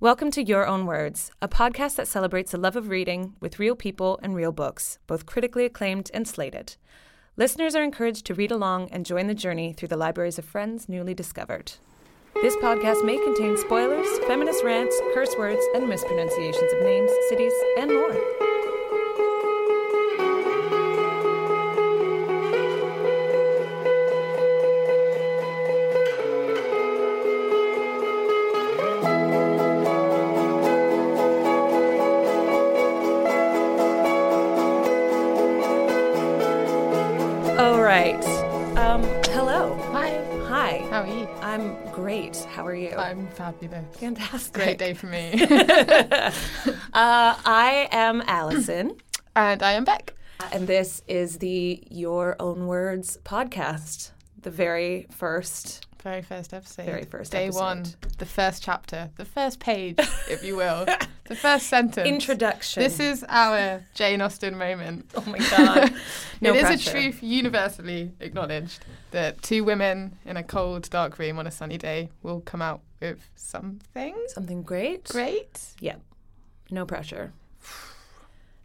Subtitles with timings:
[0.00, 3.74] Welcome to Your Own Words, a podcast that celebrates the love of reading with real
[3.74, 6.76] people and real books, both critically acclaimed and slated.
[7.36, 10.88] Listeners are encouraged to read along and join the journey through the libraries of friends
[10.88, 11.72] newly discovered.
[12.42, 17.92] This podcast may contain spoilers, feminist rants, curse words, and mispronunciations of names, cities, and
[17.92, 18.49] more.
[42.00, 42.36] Great.
[42.54, 42.96] How are you?
[42.96, 43.84] I'm fabulous.
[43.96, 44.52] Fantastic.
[44.54, 45.32] Great day for me.
[45.50, 46.32] uh,
[46.94, 48.96] I am Allison,
[49.36, 50.14] and I am Beck.
[50.52, 55.86] and this is the Your Own Words podcast, the very first.
[56.02, 56.86] Very first episode.
[56.86, 57.60] Very first Day episode.
[57.60, 57.84] one.
[58.18, 59.10] The first chapter.
[59.16, 59.96] The first page,
[60.30, 60.86] if you will.
[61.26, 62.08] the first sentence.
[62.08, 62.82] Introduction.
[62.82, 65.10] This is our Jane Austen moment.
[65.16, 65.92] Oh my god.
[66.40, 66.90] No it is pressure.
[66.90, 71.76] a truth universally acknowledged that two women in a cold, dark room on a sunny
[71.76, 75.04] day will come out with something Something great.
[75.04, 75.60] great.
[75.80, 75.96] Yeah.
[76.70, 77.34] No pressure.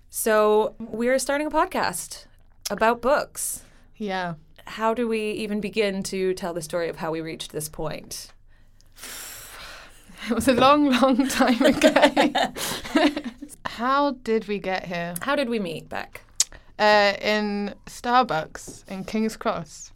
[0.10, 2.28] So we're starting a podcast
[2.70, 3.64] about books.
[3.98, 4.36] Yeah.
[4.68, 8.32] How do we even begin to tell the story of how we reached this point?
[10.28, 11.94] It was a long, long time ago.
[13.66, 15.14] How did we get here?
[15.22, 16.22] How did we meet, Beck?
[16.80, 19.92] Uh, in Starbucks in King's Cross.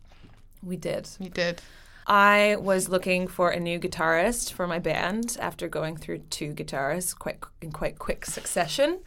[0.62, 1.09] We did.
[1.20, 1.62] We did.
[2.10, 7.16] I was looking for a new guitarist for my band after going through two guitarists
[7.18, 9.00] quite in quite quick succession.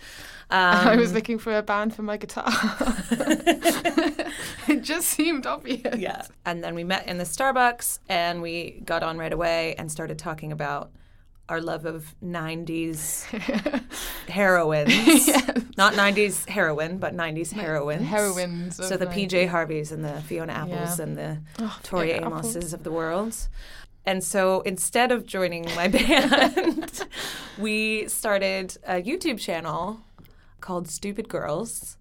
[0.50, 2.46] Um, I was looking for a band for my guitar.
[4.68, 5.96] it just seemed obvious.
[5.98, 9.90] yeah, and then we met in the Starbucks and we got on right away and
[9.90, 10.92] started talking about
[11.52, 13.24] our love of '90s
[14.28, 15.26] heroines,
[15.76, 18.06] not '90s heroin, but '90s heroines.
[18.08, 18.76] Heroines.
[18.76, 21.02] So the my- PJ Harveys and the Fiona Apples Yeah.
[21.04, 23.36] and the Oh, Tori Fiona Amoses of the world.
[24.06, 27.06] And so instead of joining my band,
[27.58, 30.00] we started a YouTube channel
[30.60, 31.98] called Stupid Girls.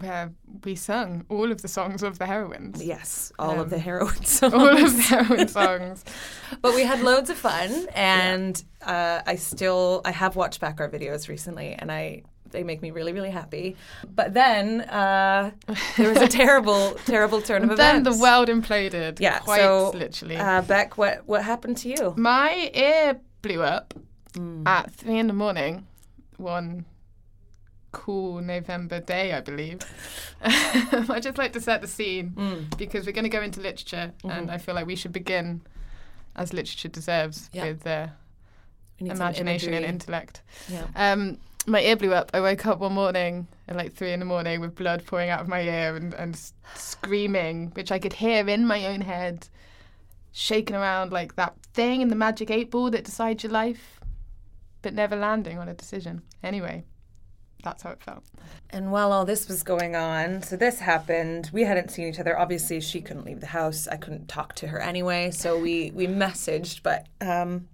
[0.00, 0.32] Where
[0.64, 2.82] we sung all of the songs of the heroines.
[2.82, 4.54] Yes, all of Um, the heroin songs.
[4.60, 6.04] All of the heroine songs.
[6.62, 10.88] but we had loads of fun, and uh, I still I have watched back our
[10.88, 13.76] videos recently, and I they make me really really happy.
[14.14, 15.52] But then uh,
[15.96, 17.78] there was a terrible terrible turn of events.
[17.78, 19.20] then the world imploded.
[19.20, 20.36] Yeah, Quite so, literally.
[20.36, 22.14] Uh, Beck, what what happened to you?
[22.16, 23.94] My ear blew up
[24.34, 24.64] Mm.
[24.66, 25.86] at three in the morning
[26.36, 26.84] one
[27.92, 29.80] cool November day, I believe.
[30.42, 32.76] I just like to set the scene Mm.
[32.78, 35.62] because we're going to go into literature, and I feel like we should begin,
[36.36, 37.64] as literature deserves, Yeah.
[37.64, 38.08] with uh,
[39.00, 40.42] We need some imagination and intellect.
[40.68, 40.86] Yeah.
[40.94, 42.30] Um, my ear blew up.
[42.32, 45.40] I woke up one morning at like three in the morning with blood pouring out
[45.40, 46.40] of my ear and, and
[46.74, 49.48] screaming, which I could hear in my own head,
[50.32, 54.00] shaking around like that thing in the magic eight ball that decides your life,
[54.82, 56.22] but never landing on a decision.
[56.42, 56.84] Anyway,
[57.62, 58.24] that's how it felt.
[58.70, 61.50] And while all this was going on, so this happened.
[61.52, 62.38] We hadn't seen each other.
[62.38, 63.88] Obviously, she couldn't leave the house.
[63.88, 65.30] I couldn't talk to her anyway.
[65.30, 67.68] So we we messaged, but um,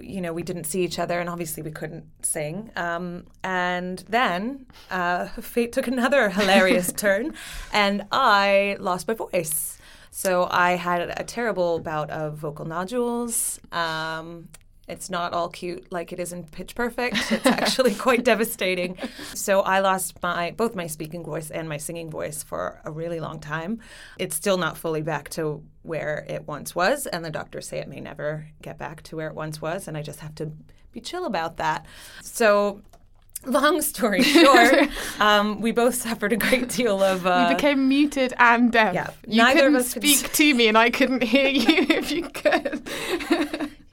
[0.00, 2.70] you know, we didn't see each other, and obviously we couldn't sing.
[2.76, 7.34] Um, and then uh, fate took another hilarious turn,
[7.72, 9.78] and I lost my voice.
[10.10, 13.58] So I had a terrible bout of vocal nodules.
[13.72, 14.48] Um,
[14.88, 17.16] it's not all cute like it is in Pitch Perfect.
[17.30, 18.98] It's actually quite devastating.
[19.34, 23.20] So I lost my both my speaking voice and my singing voice for a really
[23.20, 23.78] long time.
[24.18, 27.88] It's still not fully back to where it once was, and the doctors say it
[27.88, 30.50] may never get back to where it once was, and I just have to
[30.92, 31.86] be chill about that.
[32.22, 32.82] So
[33.44, 34.88] long story short,
[35.18, 37.26] um, we both suffered a great deal of.
[37.26, 38.94] Uh, you became muted and deaf.
[38.94, 41.64] yeah, You neither of couldn't us could speak to me, and I couldn't hear you
[41.88, 42.82] if you could.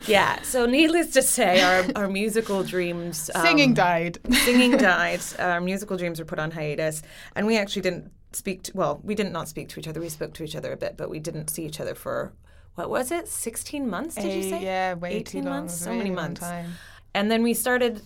[0.10, 0.42] Yeah.
[0.42, 3.30] So needless to say, our, our musical dreams.
[3.36, 4.18] um, Singing died.
[4.44, 5.22] singing died.
[5.38, 7.02] Our musical dreams were put on hiatus,
[7.36, 8.64] and we actually didn't speak.
[8.64, 10.00] To, well, we did not speak to each other.
[10.02, 12.34] We spoke to each other a bit, but we didn't see each other for
[12.76, 13.28] what was it?
[13.28, 14.16] Sixteen months?
[14.16, 14.64] Did you Eh, say?
[14.64, 15.60] Yeah, way 18 too long.
[15.60, 15.74] months?
[15.74, 16.40] It was a So many really months.
[16.42, 16.74] Time.
[17.14, 18.02] And then we started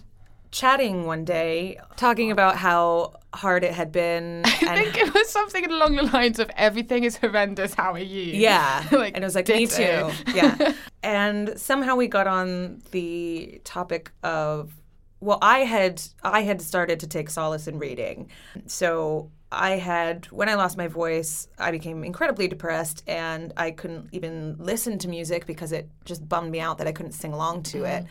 [0.54, 4.44] chatting one day, talking about how hard it had been.
[4.46, 7.74] I and think it was something along the lines of everything is horrendous.
[7.74, 8.22] How are you?
[8.22, 8.86] Yeah.
[8.94, 10.12] Like, and it was like, me too.
[10.34, 10.74] Yeah.
[11.02, 14.72] and somehow we got on the topic of
[15.20, 18.30] well, I had I had started to take solace in reading.
[18.68, 24.10] So I had, when I lost my voice, I became incredibly depressed and I couldn't
[24.12, 27.64] even listen to music because it just bummed me out that I couldn't sing along
[27.64, 28.04] to it.
[28.04, 28.08] Mm.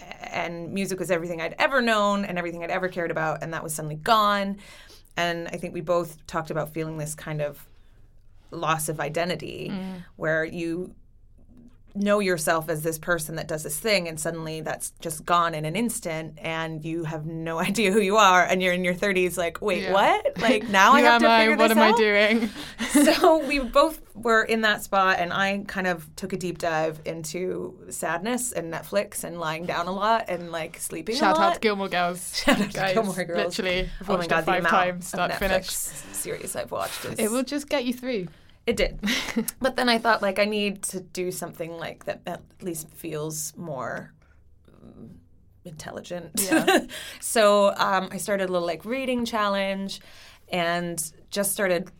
[0.00, 3.62] And music was everything I'd ever known and everything I'd ever cared about, and that
[3.62, 4.58] was suddenly gone.
[5.16, 7.66] And I think we both talked about feeling this kind of
[8.50, 10.04] loss of identity mm.
[10.16, 10.94] where you
[11.96, 15.64] know yourself as this person that does this thing and suddenly that's just gone in
[15.64, 19.36] an instant and you have no idea who you are and you're in your 30s
[19.36, 19.92] like wait Yeah.
[19.92, 21.40] what like now i have to I?
[21.40, 22.50] figure What this am I doing?
[23.14, 27.00] so we both were in that spot and i kind of took a deep dive
[27.04, 31.48] into sadness and netflix and lying down a lot and like sleeping Shout a lot
[31.48, 32.36] out to Gilmore Girls.
[32.38, 32.94] Shout out to guys.
[32.94, 33.58] Gilmore Girls.
[33.58, 35.70] Literally, I've oh my god the five amount times, of to Netflix finish.
[36.16, 38.28] series i've watched is It will just get you through.
[38.66, 38.98] It did.
[39.60, 43.56] but then I thought, like, I need to do something like that at least feels
[43.56, 44.12] more
[44.68, 45.20] um,
[45.64, 46.32] intelligent.
[46.34, 46.86] Yeah.
[47.20, 50.00] so um, I started a little, like, reading challenge
[50.48, 51.90] and just started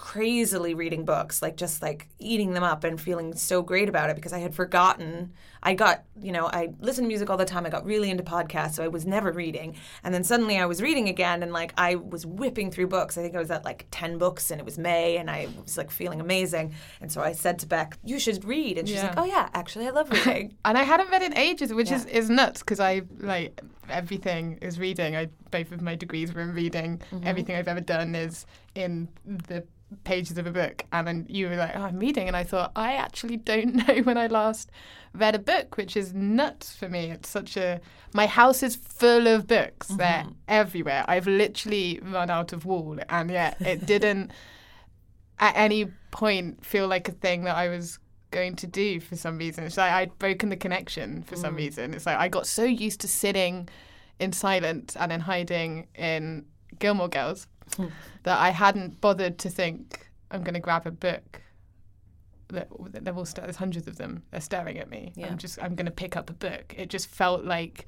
[0.00, 4.16] crazily reading books, like, just like eating them up and feeling so great about it
[4.16, 5.32] because I had forgotten.
[5.62, 7.66] I got, you know, I listened to music all the time.
[7.66, 9.76] I got really into podcasts, so I was never reading.
[10.02, 13.18] And then suddenly I was reading again, and like I was whipping through books.
[13.18, 15.76] I think I was at like 10 books, and it was May, and I was
[15.76, 16.72] like feeling amazing.
[17.02, 18.78] And so I said to Beck, You should read.
[18.78, 19.08] And she's Yeah.
[19.08, 20.56] like, Oh, yeah, actually, I love reading.
[20.64, 23.60] And I hadn't read in ages, which is, is nuts because I like
[23.90, 25.14] everything is reading.
[25.14, 27.02] I both of my degrees were in reading.
[27.12, 27.26] Mm-hmm.
[27.26, 29.62] Everything I've ever done is in the
[30.04, 30.84] pages of a book.
[30.92, 33.96] And then you were like, "Oh, I'm reading," and I thought I actually don't know
[34.02, 34.70] when I last
[35.14, 37.10] read a book, which is nuts for me.
[37.10, 37.80] It's such a
[38.12, 39.88] my house is full of books.
[39.88, 40.32] They're Mm-hmm.
[40.48, 41.04] everywhere.
[41.08, 44.30] I've literally run out of wall, and yet it didn't
[45.38, 47.98] at any point feel like a thing that I was
[48.30, 49.64] going to do for some reason.
[49.64, 51.40] It's like I'd broken the connection for Mm.
[51.40, 51.94] some reason.
[51.94, 53.68] It's like I got so used to sitting
[54.18, 56.44] in silence and in hiding in
[56.78, 57.46] Gilmore Girls.
[58.24, 61.42] that I hadn't bothered to think I'm going to grab a book.
[62.48, 62.68] That
[63.04, 64.22] they're all sta- there's hundreds of them.
[64.32, 65.12] They're staring at me.
[65.14, 65.28] Yeah.
[65.28, 66.74] I'm just I'm going to pick up a book.
[66.76, 67.86] It just felt like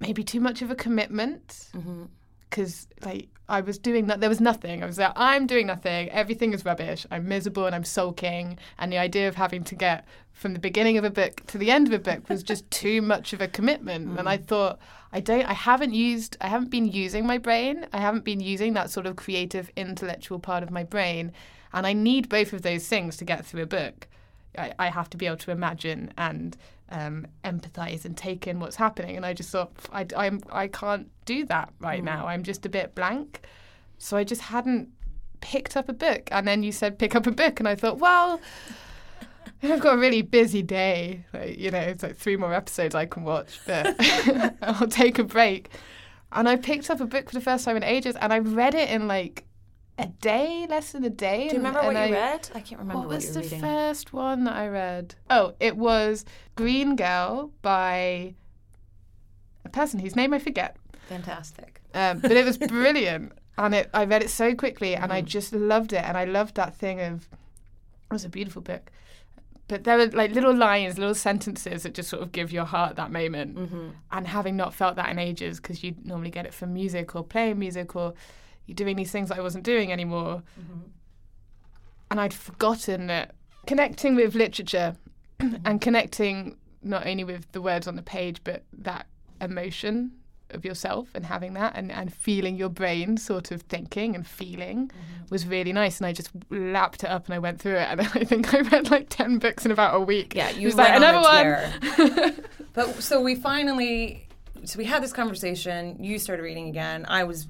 [0.00, 2.04] maybe too much of a commitment Mm-hmm.
[2.54, 4.20] Because like I was doing that.
[4.20, 4.82] There was nothing.
[4.82, 6.08] I was like, I'm doing nothing.
[6.10, 7.04] Everything is rubbish.
[7.10, 8.58] I'm miserable and I'm sulking.
[8.78, 11.70] And the idea of having to get from the beginning of a book to the
[11.70, 14.18] end of a book was just too much of a commitment.
[14.18, 14.44] And I mm.
[14.44, 14.78] thought,
[15.12, 15.44] I don't.
[15.44, 16.36] I haven't used.
[16.40, 17.86] I haven't been using my brain.
[17.92, 21.32] I haven't been using that sort of creative, intellectual part of my brain.
[21.72, 24.06] And I need both of those things to get through a book.
[24.56, 26.56] I, I have to be able to imagine and
[26.90, 29.16] um, empathize and take in what's happening.
[29.16, 32.26] And I just thought, I, I'm, I can't do that right now.
[32.26, 33.46] I'm just a bit blank.
[33.98, 34.88] So I just hadn't
[35.40, 36.28] picked up a book.
[36.30, 37.60] And then you said, pick up a book.
[37.60, 38.40] And I thought, well,
[39.62, 41.24] I've got a really busy day.
[41.32, 43.96] Like, you know, it's like three more episodes I can watch, but
[44.62, 45.70] I'll take a break.
[46.32, 48.74] And I picked up a book for the first time in ages and I read
[48.74, 49.44] it in like
[49.98, 51.36] a day, less than a day.
[51.38, 52.48] Do you and- remember what and you I- read?
[52.54, 53.60] I can't remember what what, was the reading.
[53.60, 55.14] first one that I read?
[55.30, 56.24] Oh, it was
[56.56, 58.34] Green Girl by
[59.64, 60.76] a person whose name I forget.
[61.08, 61.80] Fantastic.
[61.94, 65.26] Um, but it was brilliant, and it I read it so quickly, and I Mm-hmm.
[65.28, 67.28] just loved it, and I loved that thing of
[68.10, 68.90] it was a beautiful book.
[69.66, 72.96] But there were like little lines, little sentences that just sort of give your heart
[72.96, 73.56] that moment.
[73.56, 73.88] Mm-hmm.
[74.12, 77.24] And having not felt that in ages, because you normally get it from music or
[77.24, 78.12] playing music or
[78.66, 80.42] you're doing these things that I wasn't doing anymore.
[80.60, 80.80] Mm-hmm.
[82.10, 83.34] And I'd forgotten that
[83.66, 84.96] connecting with literature
[85.64, 89.06] and connecting not only with the words on the page, but that
[89.40, 90.12] emotion
[90.50, 94.88] of yourself and having that and, and feeling your brain sort of thinking and feeling
[94.88, 95.24] mm-hmm.
[95.30, 95.98] was really nice.
[95.98, 97.88] And I just lapped it up and I went through it.
[97.94, 100.34] And I think I read like 10 books in about a week.
[100.34, 102.34] Yeah, you was like, another one.
[102.72, 104.28] but so we finally,
[104.64, 106.02] so we had this conversation.
[106.02, 107.06] You started reading again.
[107.08, 107.48] I was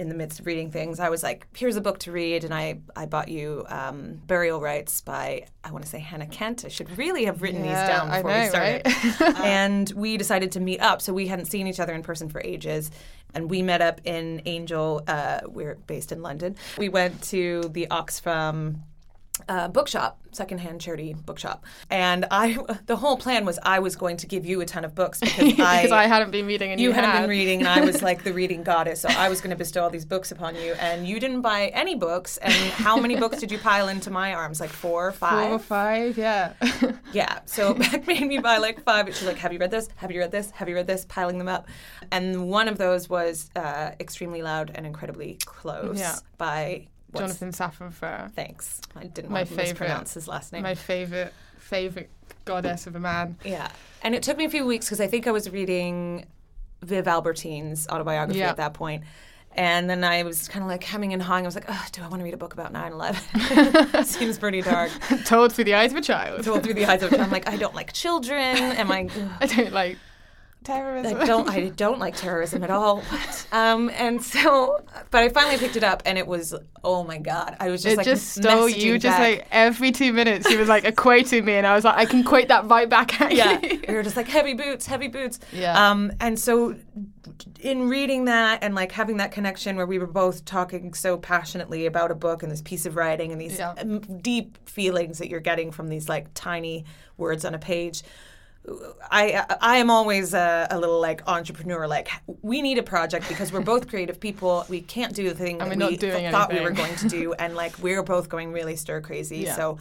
[0.00, 0.98] in the midst of reading things.
[0.98, 4.60] I was like, "Here's a book to read," and I I bought you um, Burial
[4.60, 6.64] Rites by I want to say Hannah Kent.
[6.64, 9.20] I should really have written Yeah, these down before we started.
[9.20, 9.40] right?
[9.44, 11.02] and we decided to meet up.
[11.02, 12.90] So we hadn't seen each other in person for ages.
[13.34, 15.02] And we met up in Angel.
[15.06, 16.56] Uh, we're based in London.
[16.78, 18.80] We went to the Oxfam
[19.48, 21.64] uh, bookshop, secondhand charity bookshop.
[21.88, 24.94] And I, the whole plan was I was going to give you a ton of
[24.94, 27.20] books because I, because I hadn't been reading and you you, hadn't had.
[27.22, 29.00] been reading, and I was like the reading goddess.
[29.00, 31.68] So I was going to bestow all these books upon you, and you didn't buy
[31.68, 32.36] any books.
[32.38, 34.60] And how many books did you pile into my arms?
[34.60, 35.46] Like four or five?
[35.48, 36.52] Four or five, yeah.
[37.12, 37.40] Yeah.
[37.46, 39.06] So Beck made me buy like five.
[39.08, 39.88] She's like, "Have you read this?
[39.96, 40.50] Have you read this?
[40.52, 41.66] Have you read this?" Piling them up,
[42.10, 46.16] and one of those was uh, "Extremely Loud and Incredibly Close" Yeah.
[46.38, 48.32] by Jonathan Safran.
[48.32, 48.80] Thanks.
[48.96, 49.68] I didn't My want to favourite.
[49.70, 50.62] mispronounce his last name.
[50.62, 52.10] My favorite, favorite
[52.44, 53.36] goddess of a man.
[53.44, 53.70] Yeah.
[54.02, 56.26] And it took me a few weeks because I think I was reading
[56.82, 58.50] Viv Albertine's autobiography Yeah.
[58.50, 59.04] at that point.
[59.56, 61.44] And then I was kind of like hemming and hawing.
[61.44, 64.04] I was like, oh, do I want to read a book about 9 11?
[64.04, 64.92] Seems pretty dark.
[65.24, 66.44] Told through the eyes of a child.
[66.44, 67.26] Told through the eyes of a child.
[67.26, 68.38] I'm like, I don't like children.
[68.56, 69.08] Am I.
[69.40, 69.98] I don't like
[70.64, 71.20] terrorism.
[71.20, 71.48] I don't.
[71.48, 73.02] I don't like terrorism at all.
[73.52, 77.56] Um, and so, but I finally picked it up, and it was oh my god!
[77.60, 78.94] I was just it like just stole you.
[78.94, 81.96] messaging Just like every two minutes, you was like equating me, and I was like,
[81.96, 83.82] I can quote that right back at yeah, you.
[83.88, 85.38] we were just like heavy boots, heavy boots.
[85.52, 85.90] Yeah.
[85.90, 86.76] Um, and so,
[87.60, 91.86] in reading that and like having that connection where we were both talking so passionately
[91.86, 93.74] about a book and this piece of writing and these Yeah.
[94.22, 96.84] deep feelings that you're getting from these like tiny
[97.16, 98.02] words on a page.
[99.10, 101.86] I I am always a, a little like entrepreneur.
[101.88, 102.08] Like
[102.42, 104.66] we need a project because we're both creative people.
[104.68, 107.54] We can't do the thing that we doing thought we were going to do, and
[107.54, 109.38] like we're both going really stir crazy.
[109.38, 109.56] Yeah.
[109.56, 109.78] So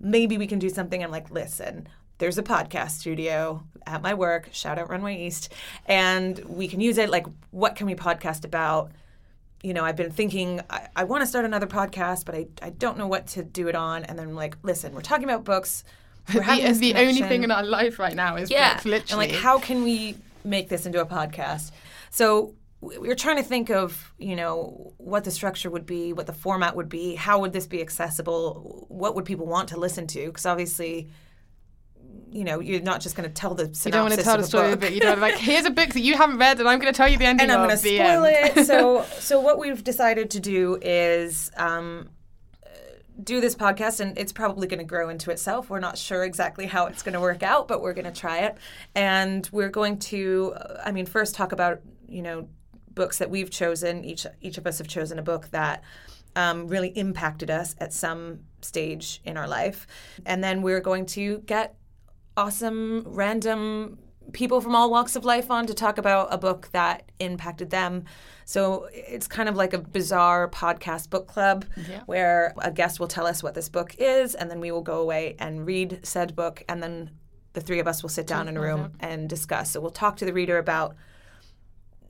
[0.00, 1.02] maybe we can do something.
[1.02, 4.48] I'm like, listen, there's a podcast studio at my work.
[4.52, 5.52] Shout out Runway East,
[5.86, 7.10] and we can use it.
[7.10, 8.90] Like, what can we podcast about?
[9.62, 12.70] You know, I've been thinking I, I want to start another podcast, but I, I
[12.70, 14.04] don't know what to do it on.
[14.04, 15.84] And then I'm like, listen, we're talking about books.
[16.34, 16.42] We're
[16.72, 18.74] the, the only thing in our life right now is Yeah.
[18.74, 19.24] books, literally.
[19.24, 21.70] And like, how can we make this into a podcast?
[22.10, 26.12] So we we were trying to think of, you know, what the structure would be,
[26.12, 29.78] what the format would be, how would this be accessible, what would people want to
[29.78, 30.26] listen to?
[30.26, 31.08] Because obviously,
[32.30, 34.36] you know, you're not just going to tell the synopsis you don't want to tell
[34.36, 34.80] the story, book.
[34.80, 35.36] but you don't like.
[35.36, 37.44] Here's a book that you haven't read, and I'm going to tell you the ending
[37.44, 38.56] and I'm going to spoil end.
[38.58, 38.66] it.
[38.66, 42.10] So, so what we've decided to do is um,
[43.22, 45.70] do this podcast, and it's probably going to grow into itself.
[45.70, 48.40] We're not sure exactly how it's going to work out, but we're going to try
[48.40, 48.56] it,
[48.94, 50.54] and we're going to,
[50.84, 52.48] I mean, first talk about you know
[52.94, 54.04] books that we've chosen.
[54.04, 55.82] Each each of us have chosen a book that.
[56.38, 59.86] Um, really impacted us at some stage in our life.
[60.26, 61.76] And then we're going to get
[62.36, 63.96] awesome random
[64.32, 68.04] people from all walks of life on to talk about a book that impacted them.
[68.44, 72.00] So it's kind of like a bizarre podcast book club Yeah.
[72.06, 75.00] where a guest will tell us what this book is, and then we will go
[75.00, 77.10] away and read said book, and then
[77.54, 79.70] the three of us will sit down in a room and discuss.
[79.70, 80.94] So we'll talk to the reader about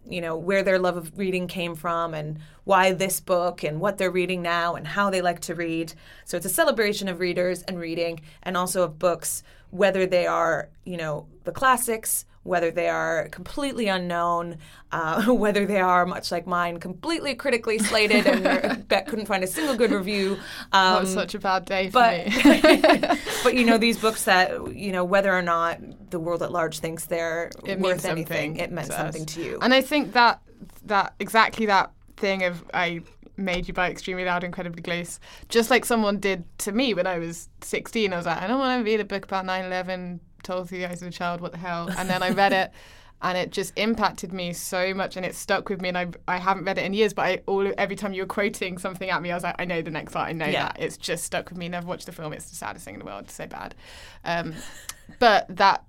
[0.08, 3.98] you know where their love of reading came from and why this book and what
[3.98, 5.92] they're reading now and how they like to read
[6.24, 10.68] so it's a celebration of readers and reading and also of books whether they are
[10.84, 14.58] you know the classics whether they are completely unknown
[14.92, 19.46] uh, whether they are much like mine completely critically slated and bet couldn't find a
[19.46, 20.36] single good review
[20.72, 23.18] That um, was such a bad day for but me.
[23.42, 26.80] but you know these books that you know whether or not the world at large
[26.80, 29.34] thinks they're it worth anything it meant to something us.
[29.34, 30.40] to you And I think that
[30.84, 33.00] that exactly that thing of I
[33.36, 37.18] made you buy extremely loud, incredibly close, just like someone did to me when I
[37.18, 38.12] was 16.
[38.12, 40.86] I was like, I don't want to read a book about 9/11 told through the
[40.90, 41.40] eyes of a child.
[41.40, 41.90] What the hell?
[41.98, 42.70] And then I read it.
[43.22, 45.88] And it just impacted me so much, and it stuck with me.
[45.88, 48.26] And I, I haven't read it in years, but I all every time you were
[48.26, 50.28] quoting something at me, I was like, I know the next line.
[50.28, 50.64] I know Yeah.
[50.64, 50.76] that.
[50.78, 51.66] It's just stuck with me.
[51.70, 52.34] Never watched the film.
[52.34, 53.24] It's the saddest thing in the world.
[53.24, 53.74] It's so bad.
[54.22, 54.52] Um,
[55.18, 55.84] but that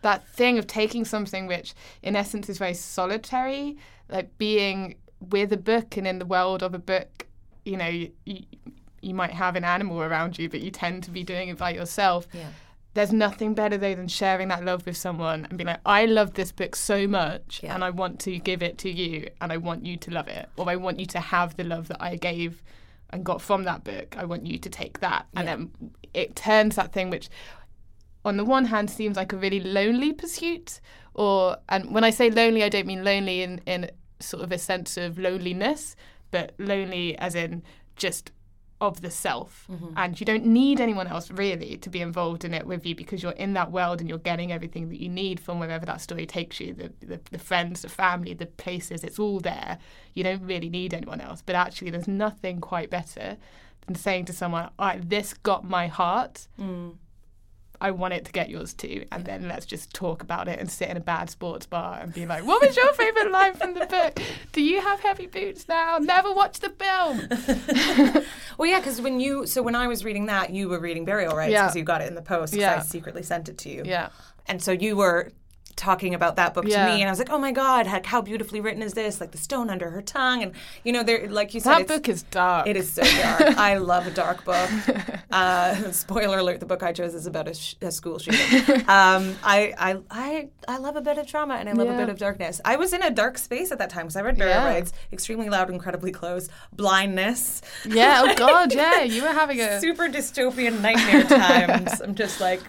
[0.00, 3.76] that thing of taking something which in essence is very solitary
[4.08, 7.26] like being with a book and in the world of a book
[7.66, 8.44] you know you, you,
[9.02, 11.70] you might have an animal around you but you tend to be doing it by
[11.70, 12.48] yourself Yeah.
[12.94, 16.34] There's nothing better though than sharing that love with someone and being like i love
[16.34, 17.74] this book so much Yeah.
[17.74, 20.48] and i want to give it to you and i want you to love it.
[20.56, 22.62] Or i want you to have the love that i gave
[23.10, 24.16] and got from that book.
[24.16, 25.26] I want you to take that.
[25.36, 25.70] And then
[26.14, 27.28] it turns that thing which
[28.24, 30.80] on the one hand seems like a really lonely pursuit
[31.14, 34.58] or and when i say lonely i don't mean lonely in in sort of a
[34.58, 35.96] sense of loneliness
[36.30, 37.62] but lonely as in
[37.96, 38.30] just
[38.82, 39.66] of the self.
[39.70, 39.94] Mm-hmm.
[39.96, 43.22] And you don't need anyone else really to be involved in it with you because
[43.22, 46.26] you're in that world and you're getting everything that you need from wherever that story
[46.26, 49.78] takes you the, the, the friends the family the places it's all there.
[50.14, 51.42] You don't really need anyone else.
[51.46, 53.36] But actually there's nothing quite better
[53.86, 56.92] than saying to someone all right this got my heart mm.
[57.82, 59.04] I want it to get yours too.
[59.12, 62.14] And then let's just talk about it and sit in a bad sports bar and
[62.14, 64.20] be like, what was your favourite line from the book?
[64.52, 65.98] Do you have heavy boots now?
[65.98, 68.24] Never watch the film.
[68.58, 71.34] Well, yeah, because when you so when I was reading that, you were reading Burial
[71.34, 71.62] Rites Yeah.
[71.64, 72.52] because you got it in the post.
[72.52, 72.76] 'cause Yeah.
[72.76, 73.82] I secretly sent it to you.
[73.84, 74.10] Yeah.
[74.46, 75.32] And so you were
[75.76, 76.86] talking about that book Yeah.
[76.86, 79.20] to me, and I was like, oh my god, like, how beautifully written is this?
[79.20, 80.52] Like the stone under her tongue, and
[80.84, 82.66] you know, there, like you said, That book is dark.
[82.66, 83.56] It is so dark.
[83.58, 84.70] I love a dark book.
[85.32, 88.80] Uh, spoiler alert: the book I chose is about a, sh- a school shooting.
[88.86, 91.96] Um, I, I, I, I love a bit of drama and I love a Yeah.
[91.96, 92.60] bit of darkness.
[92.66, 94.66] I was in a dark space at that time because I read Burial Yeah.
[94.66, 99.02] Rites, extremely loud, incredibly close, blindness, Yeah, oh God, yeah.
[99.04, 99.80] You were having a.
[99.80, 102.02] super dystopian nightmare times.
[102.02, 102.60] I'm just like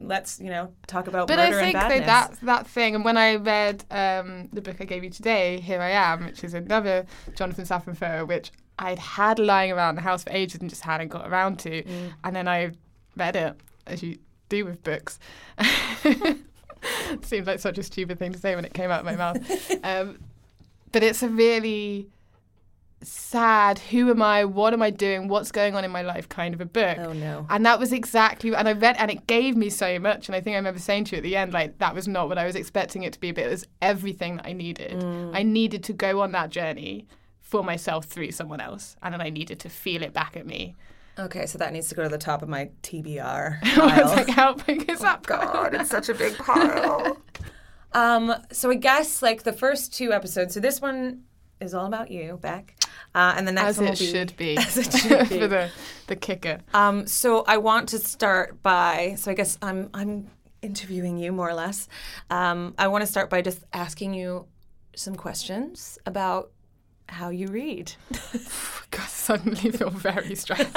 [0.00, 2.38] let's you know talk about But I think and that, badness.
[2.40, 5.80] that that thing, and when I read um, the book I gave you today, Here
[5.80, 10.22] I Am, which is another Jonathan Safran Foer, which I'd had lying around the house
[10.24, 12.12] for ages and just hadn't got around to, Mm.
[12.24, 12.72] and then I
[13.16, 13.54] read it,
[13.86, 14.18] as you
[14.48, 15.18] do with books.
[17.22, 19.38] Seems like such a stupid thing to say when it came out of my mouth.
[19.84, 20.18] Um,
[20.92, 22.08] but it's a really
[23.02, 26.54] sad, who am I, what am I doing, what's going on in my life kind
[26.54, 26.98] of a book.
[26.98, 27.46] oh no.
[27.50, 30.28] And that was exactly, and I read, and it gave me so much.
[30.28, 32.28] And I think I remember saying to you at the end, like, that was not
[32.28, 35.02] what I was expecting it to be, but it was everything that I needed.
[35.34, 37.06] I needed to go on that journey
[37.40, 40.74] for myself through someone else, and then I needed to feel it back at me.
[41.18, 44.06] Okay, so that needs to go to the top of my TBR pile.
[44.08, 45.22] like, how big is that?
[45.22, 47.16] God, it's such a big pile.
[47.92, 50.52] um, so I guess like the first two episodes.
[50.52, 51.22] So this one
[51.60, 52.74] is all about you, Beck,
[53.16, 54.56] uh, and the next As one it be should be.
[54.58, 55.38] As it should be.
[55.40, 55.70] for the,
[56.06, 56.60] the kicker.
[56.74, 59.14] Um, so I want to start by.
[59.18, 60.30] So I guess I'm I'm
[60.60, 61.88] interviewing you more or less.
[62.28, 64.46] Um, I want to start by just asking you
[64.94, 66.50] some questions about
[67.08, 67.92] how you read.
[68.90, 70.74] God, suddenly feel very stressed.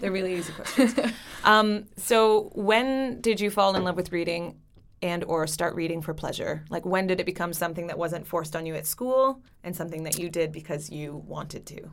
[0.00, 1.12] They're really easy questions.
[1.42, 4.56] Um, so when did you fall in love with reading
[5.04, 6.64] and or start reading for pleasure?
[6.70, 10.02] Like when did it become something that wasn't forced on you at school and something
[10.04, 11.90] that you did because you wanted to?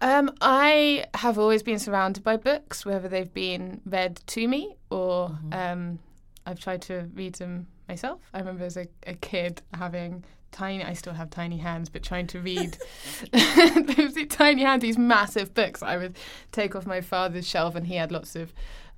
[0.00, 5.38] Um, I have always been surrounded by books, whether they've been read to me or
[5.52, 6.00] um,
[6.44, 8.20] I've tried to read them myself.
[8.34, 12.26] I remember as a, a kid having tiny, I still have tiny hands, but trying
[12.28, 12.76] to read
[13.32, 15.82] those tiny hands, these massive books.
[15.82, 16.16] I would
[16.50, 18.52] take off my father's shelf, and he had lots of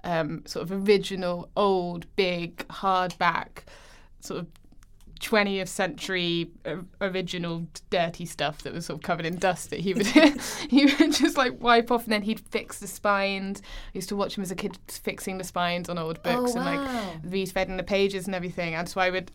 [0.04, 3.64] um, sort of original, old, big, hardback,
[4.20, 4.46] sort of
[5.20, 9.92] 20th century uh, original dirty stuff that was sort of covered in dust that he
[9.92, 10.06] would
[10.70, 13.60] he would just like wipe off and then he'd fix the spines.
[13.60, 16.64] I used to watch him as a kid fixing the spines on old books and
[16.64, 18.74] like rethreading the pages and everything.
[18.74, 19.32] And so I would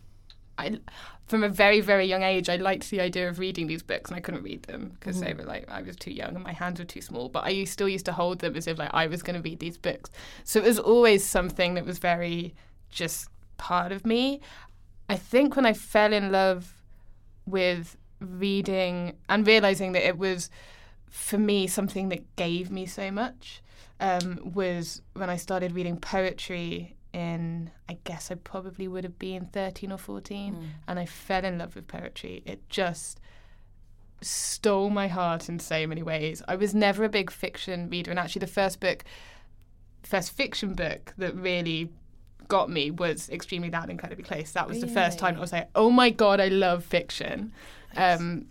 [0.58, 0.78] I
[1.26, 4.16] from a very very young age I liked the idea of reading these books and
[4.16, 6.78] I couldn't read them because they were like I was too young and my hands
[6.78, 9.06] were too small but I used, still used to hold them as if like I
[9.06, 10.10] was going to read these books.
[10.44, 12.54] So it was always something that was very
[12.90, 14.40] just part of me.
[15.08, 16.74] I think when I fell in love
[17.46, 20.50] with reading and realizing that it was
[21.08, 23.62] for me something that gave me so much
[24.00, 29.46] um, was when I started reading poetry in I guess I probably would have been
[29.46, 32.42] 13 or 14 and I fell in love with poetry.
[32.44, 33.20] It just
[34.20, 36.42] stole my heart in so many ways.
[36.48, 39.04] I was never a big fiction reader and actually the first book
[40.02, 41.90] first fiction book that really
[42.48, 44.50] got me was extremely loud and incredibly close.
[44.52, 47.52] That was the first time I was like oh my god I love fiction.
[47.96, 48.46] Um,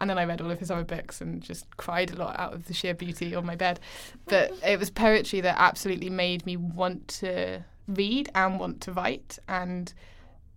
[0.00, 2.52] and then I read all of his other books and just cried a lot out
[2.52, 3.80] of the sheer beauty on my bed.
[4.26, 9.38] But it was poetry that absolutely made me want to read and want to write
[9.48, 9.92] and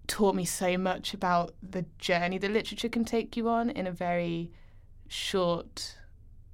[0.07, 3.91] taught me so much about the journey that literature can take you on in a
[3.91, 4.51] very
[5.07, 5.95] short,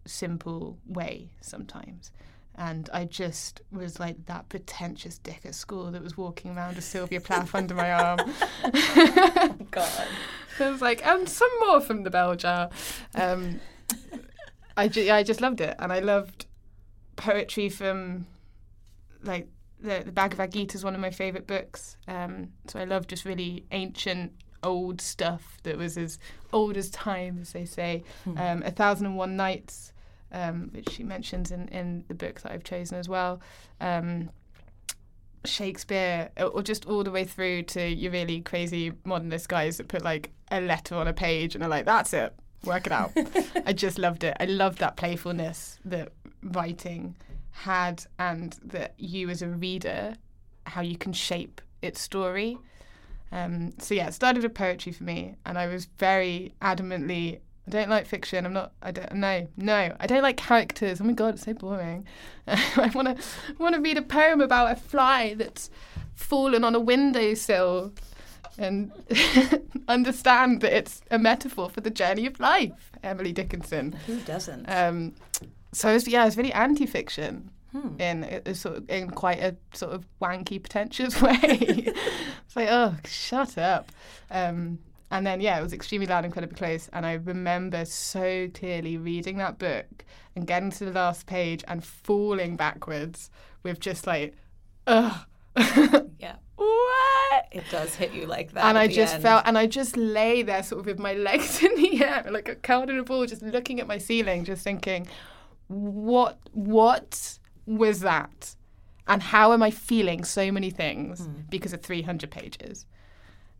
[0.05, 2.11] simple way sometimes.
[2.55, 6.83] And I just was like that pretentious dick at school that was walking around with
[6.83, 8.19] Sylvia Plath under my arm.
[9.71, 10.07] God.
[10.59, 12.69] I was like, and some more from the bell jar.
[13.15, 13.59] Um,
[14.77, 16.45] I, ju- I just loved it, and I loved
[17.15, 18.27] poetry from
[19.23, 19.47] like
[19.83, 21.97] the, the Bhagavad Gita is one of my favorite books.
[22.07, 24.31] Um, so I love just really ancient,
[24.63, 26.17] old stuff that was as
[26.53, 28.03] old as time, as they say.
[28.37, 29.93] Um, A Thousand and One Nights,
[30.31, 33.41] um, which she mentions in, in the book that I've chosen as well.
[33.81, 34.29] Um,
[35.45, 40.01] Shakespeare, or just all the way through to your really crazy modernist guys that put
[40.01, 43.11] like a letter on a page and are like, that's it, work it out.
[43.65, 44.37] I just loved it.
[44.39, 47.17] I loved that playfulness that writing
[47.53, 50.15] had and that you as a reader,
[50.65, 52.57] how you can shape its story.
[53.31, 57.39] Um, so yeah, it started with poetry for me, and I was very adamantly.
[57.67, 58.45] I don't like fiction.
[58.45, 58.73] I'm not.
[58.81, 59.13] I don't.
[59.13, 59.95] No, no.
[59.99, 60.99] I don't like characters.
[60.99, 62.05] Oh my god, it's so boring.
[62.47, 63.23] I want to
[63.57, 65.69] want to read a poem about a fly that's
[66.13, 67.93] fallen on a windowsill,
[68.57, 68.91] and
[69.87, 72.91] understand that it's a metaphor for the journey of life.
[73.03, 73.93] Emily Dickinson.
[74.07, 74.65] Who doesn't?
[74.69, 75.13] Um,
[75.73, 77.49] so I was, yeah, I was really anti-fiction
[77.97, 81.37] in a, a sort of in quite a sort of wanky, pretentious way.
[81.41, 83.91] it's like, oh, shut up.
[84.29, 84.79] Um,
[85.11, 86.89] and then yeah, it was extremely loud, incredibly close.
[86.93, 90.05] And I remember so clearly reading that book
[90.35, 93.29] and getting to the last page and falling backwards
[93.63, 94.35] with just like,
[94.87, 95.25] ugh.
[96.19, 96.35] yeah.
[96.55, 97.47] what?
[97.51, 98.65] It does hit you like that.
[98.65, 99.23] and I just end.
[99.23, 102.49] felt, and I just lay there, sort of with my legs in the air, like
[102.49, 105.07] a curled in a ball, just looking at my ceiling, just thinking,
[105.67, 108.55] what, what was that?
[109.07, 111.49] And how am I feeling so many things Mm.
[111.49, 112.85] because of 300 pages?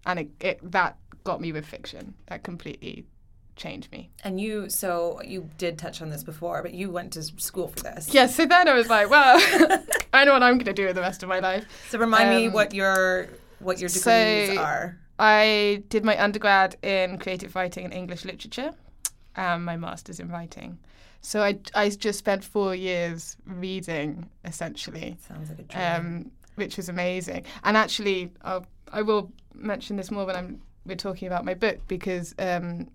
[0.05, 2.13] And it, it, that got me with fiction.
[2.27, 3.05] That completely
[3.55, 4.09] changed me.
[4.23, 7.79] And you, so you did touch on this before, but you went to school for
[7.81, 8.13] this.
[8.13, 9.37] Yeah, so then I was like, well,
[10.13, 11.65] I know what I'm going to do with the rest of my life.
[11.89, 13.27] So remind me Um, what your
[13.59, 14.97] what your so- degrees are.
[15.19, 18.71] I did my undergrad in creative writing and English literature,
[19.35, 20.79] and my master's in writing.
[21.25, 25.83] So I, I just spent four years reading, essentially, Sounds like a dream.
[25.83, 27.45] um, which was amazing.
[27.63, 31.79] And actually, I'll, I will mention this more when I'm we're talking about my book
[31.88, 32.89] because um,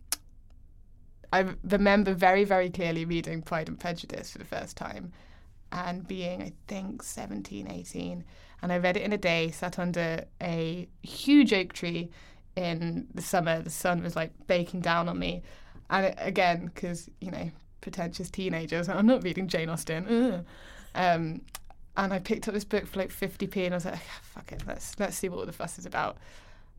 [1.32, 5.10] I remember very very clearly reading Pride and Prejudice for the first time,
[5.72, 8.24] and being I think 17, 18,
[8.60, 12.10] and I read it in a day, sat under a huge oak tree
[12.56, 13.62] in the summer.
[13.62, 15.42] The sun was like baking down on me,
[15.88, 20.44] and it, again because you know pretentious teenagers, I'm not reading Jane Austen.
[20.94, 21.42] Um,
[21.96, 24.62] and I picked up this book for like 50p, and I was like, "Fuck it,
[24.66, 26.16] let's let's see what all the fuss is about."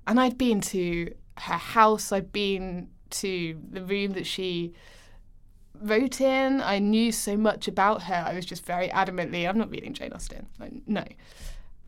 [0.07, 2.12] And I'd been to her house.
[2.12, 4.73] I'd been to the room that she
[5.81, 6.62] wrote in.
[6.62, 8.23] I knew so much about her.
[8.27, 10.47] I was just very adamantly, I'm not reading Jane Austen.
[10.59, 11.03] Like, no.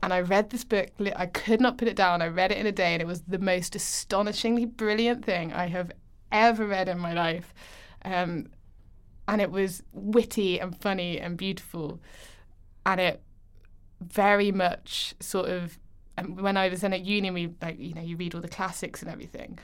[0.03, 0.89] And I read this book.
[1.15, 2.21] I could not put it down.
[2.21, 5.67] I read it in a day, and it was the most astonishingly brilliant thing I
[5.67, 5.91] have
[6.31, 7.53] ever read in my life.
[8.03, 8.47] Um,
[9.27, 11.99] and it was witty and funny and beautiful.
[12.85, 13.21] And it
[13.99, 15.77] very much sort of
[16.17, 18.47] and when I was in at uni, we like you know you read all the
[18.47, 19.59] classics and everything.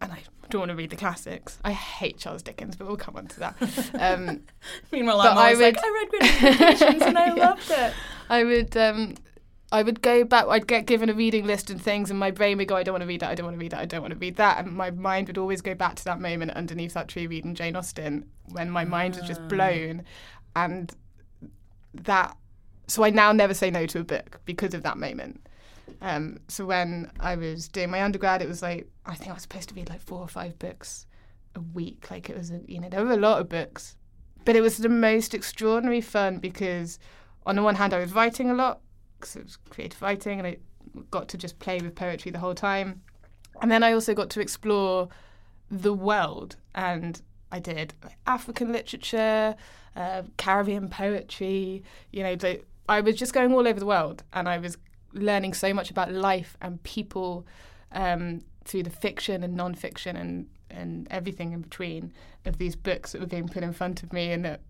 [0.00, 0.18] And I
[0.50, 1.58] don't want to read the classics.
[1.64, 3.90] I hate Charles Dickens, but we'll come on to that.
[3.98, 4.42] Um,
[4.92, 7.32] Meanwhile, I'm I like, I read Great Expectations and I Yeah.
[7.48, 7.92] loved it.
[8.28, 9.14] I would um,
[9.74, 10.46] I would go back.
[10.46, 12.92] I'd get given a reading list and things, and my brain would go, "I don't
[12.92, 13.30] want to read that.
[13.30, 13.80] I don't want to read that.
[13.80, 16.20] I don't want to read that." And my mind would always go back to that
[16.20, 20.04] moment underneath that tree reading Jane Austen when my mind was just blown,
[20.54, 20.94] and
[21.92, 22.36] that.
[22.86, 25.44] So I now never say no to a book because of that moment.
[26.00, 29.42] Um, so when I was doing my undergrad, it was like I think I was
[29.42, 31.04] supposed to read like four or five books
[31.56, 32.12] a week.
[32.12, 33.96] Like it was, a, you know, there were a lot of books,
[34.44, 37.00] but it was the most extraordinary fun because
[37.44, 38.78] on the one hand, I was writing a lot
[39.24, 40.58] because it was creative writing, and I
[41.10, 43.00] got to just play with poetry the whole time.
[43.62, 45.08] And then I also got to explore
[45.70, 47.94] the world, and I did
[48.26, 49.56] African literature,
[49.96, 51.82] uh, Caribbean poetry.
[52.12, 52.36] You know,
[52.88, 54.76] I was just going all over the world, and I was
[55.14, 57.46] learning so much about life and people
[57.92, 62.12] um, through the fiction and non-fiction and and everything in between
[62.44, 64.60] of these books that were being put in front of me, and that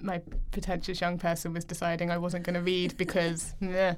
[0.00, 0.20] my
[0.52, 3.94] pretentious young person was deciding I wasn't going to read because, nah,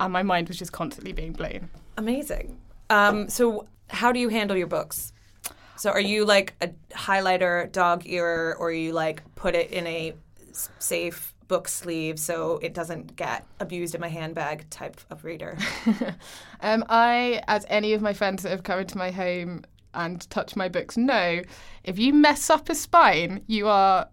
[0.00, 1.68] and my mind was just constantly being blown.
[1.96, 2.58] Amazing.
[2.88, 5.12] Um, so, how do you handle your books?
[5.76, 10.14] So, are you like a highlighter, dog ear, or you like put it in a
[10.52, 15.56] safe book sleeve so it doesn't get abused in my handbag type of reader?
[16.60, 20.56] um, I, as any of my friends that have come into my home and touched
[20.56, 21.42] my books know,
[21.84, 24.08] if you mess up a spine, you are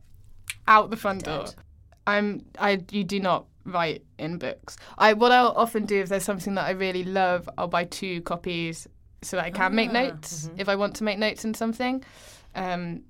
[0.67, 1.45] out the front door.
[2.06, 4.77] I'm I you do not write in books.
[4.97, 8.21] I what I'll often do if there's something that I really love, I'll buy two
[8.21, 8.88] copies
[9.21, 12.03] so that I can make Ah, notes if I want to make notes in something.
[12.56, 13.03] Um,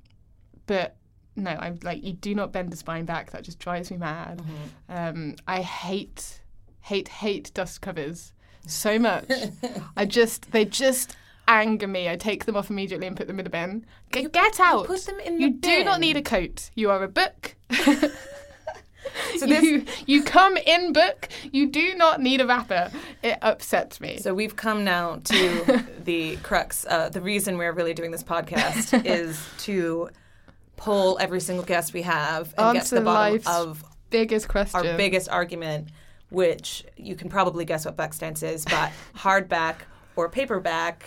[0.66, 0.96] but
[1.36, 3.32] no, I'm like you do not bend the spine back.
[3.32, 4.42] That just drives me mad.
[4.90, 6.42] Um, I hate
[6.82, 8.34] hate hate dust covers
[8.66, 9.30] so much.
[9.96, 11.16] I just they just
[11.48, 12.10] anger me.
[12.10, 13.86] I take them off immediately and put them in the bin.
[14.12, 14.86] Get, get out.
[14.88, 16.70] put them in You the do not need a coat.
[16.76, 17.56] You are a book.
[19.38, 21.30] So this- you, you come in book.
[21.52, 22.92] You do not need a wrapper.
[23.24, 24.18] It upsets me.
[24.18, 26.86] So we've come now to the crux.
[26.88, 30.10] Uh, the reason we're really doing this podcast is to
[30.76, 34.86] pull every single guest we have and get to the bottom of Biggest question.
[34.88, 35.88] our biggest argument,
[36.30, 39.76] which you can probably guess what back stance is, but hardback
[40.18, 41.06] or paperback.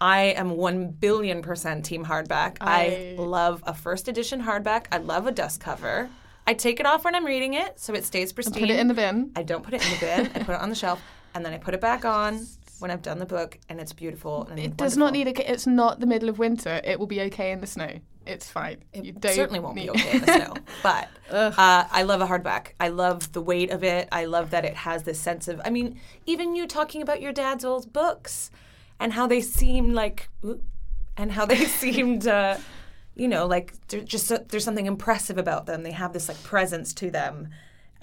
[0.00, 2.56] I am one billion percent team hardback.
[2.60, 4.86] I, I- love a first edition hardback.
[4.90, 6.10] I love a dust cover.
[6.46, 8.60] I take it off when I'm reading it, so it stays pristine.
[8.60, 9.30] Put it in the bin.
[9.36, 10.20] I don't put it in the bin.
[10.34, 11.00] I put it on the shelf,
[11.34, 12.44] and then I put it back on
[12.80, 14.48] when I've done the book, and it's beautiful.
[14.50, 15.50] And It does not need a.
[15.52, 16.80] It's not the middle of winter.
[16.82, 18.00] It will be okay in the snow.
[18.26, 18.84] It's fine.
[18.92, 20.54] It certainly won't need- be okay in the snow.
[20.82, 22.68] But uh, I love a hardback.
[22.78, 24.08] I love the weight of it.
[24.12, 25.60] I love that it has this sense of.
[25.64, 28.50] I mean, even you talking about your dad's old books
[29.00, 30.28] and how they seem like,
[31.16, 32.56] and how they seemed, uh,
[33.14, 35.82] you know, like just there's something impressive about them.
[35.82, 37.48] They have this like presence to them.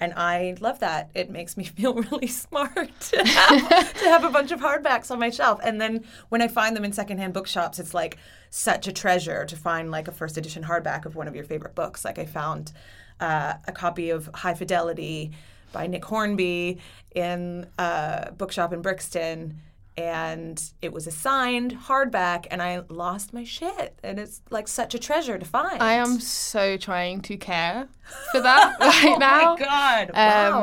[0.00, 1.10] And I love that.
[1.14, 5.18] It makes me feel really smart to have, to have a bunch of hardbacks on
[5.18, 5.60] my shelf.
[5.62, 8.16] And then when I find them in secondhand bookshops, it's like
[8.48, 11.74] such a treasure to find like a first edition hardback of one of your favorite
[11.74, 12.04] books.
[12.04, 12.72] Like I found
[13.20, 15.32] uh, a copy of High Fidelity
[15.72, 16.78] by Nick Hornby
[17.14, 19.60] in a bookshop in Brixton.
[19.96, 23.98] And it was a signed hardback, and I lost my shit.
[24.02, 25.82] And it's like such a treasure to find.
[25.82, 27.88] I am so trying to care
[28.32, 29.52] for that right now.
[29.52, 30.10] Oh my god!
[30.10, 30.14] Um,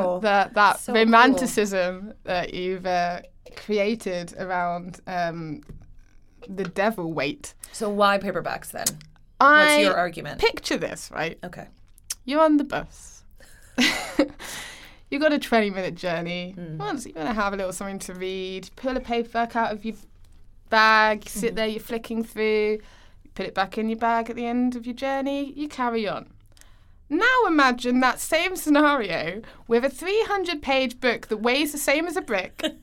[0.02, 0.18] wow.
[0.20, 1.02] that that So cool.
[1.04, 3.20] romanticism that you've uh,
[3.56, 5.62] created around um,
[6.48, 7.54] the devil weight.
[7.72, 8.86] so why paperbacks then?
[9.40, 10.40] I What's your argument?
[10.40, 11.38] picture this right.
[11.44, 11.68] okay.
[12.24, 13.22] You're on the bus.
[15.10, 16.54] you got a 20 minute journey.
[16.56, 16.76] Mm.
[16.76, 19.84] Once you're going to have a little something to read, pull a paperback out of
[19.84, 19.94] your
[20.68, 21.56] bag, sit mm-hmm.
[21.56, 22.78] there, you're flicking through,
[23.22, 26.06] you put it back in your bag at the end of your journey, you carry
[26.06, 26.30] on.
[27.10, 32.16] Now imagine that same scenario with a 300 page book that weighs the same as
[32.16, 32.62] a brick.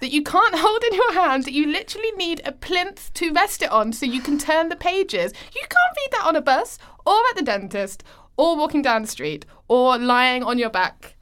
[0.00, 3.62] That you can't hold in your hand, that you literally need a plinth to rest
[3.62, 5.32] it on so you can turn the pages.
[5.54, 8.02] You can't read that on a bus, or at the dentist,
[8.36, 11.13] or walking down the street, or lying on your back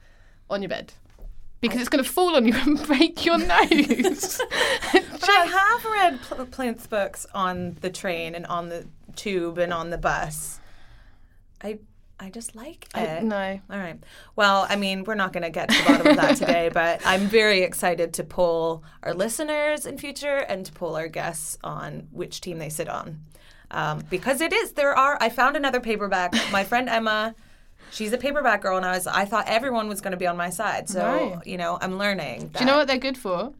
[0.53, 0.93] on your bed.
[1.61, 4.41] Because it's going to fall on you and break your nose.
[4.91, 8.85] But I have read pl- books on the train and on the
[9.15, 10.59] tube and on the bus.
[11.63, 11.79] I
[12.19, 12.99] I just like it.
[12.99, 13.59] I- no.
[13.71, 13.97] All right.
[14.35, 17.01] Well, I mean, we're not going to get to the bottom of that today, but
[17.05, 22.07] I'm very excited to poll our listeners in future and to poll our guests on
[22.11, 23.21] which team they sit on.
[23.71, 26.33] Um, because it is, there are, I found another paperback.
[26.51, 27.33] My friend Emma,
[27.93, 30.35] she's a paperback girl, and I was, I thought everyone was going to be on
[30.35, 30.89] my side.
[30.89, 31.01] So,
[31.35, 31.47] Right.
[31.47, 32.49] you know, I'm learning.
[32.49, 33.53] Do you know what they're good for?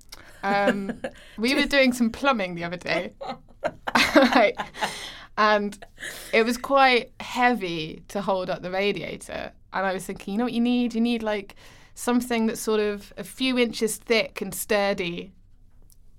[0.43, 0.99] Um,
[1.37, 3.13] we were doing some plumbing the other day.
[4.15, 4.55] Right.
[5.37, 5.83] And
[6.33, 9.51] it was quite heavy to hold up the radiator.
[9.71, 10.93] And I was thinking, you know what you need?
[10.93, 11.55] You need like
[11.95, 15.31] something that's sort of a few inches thick and sturdy.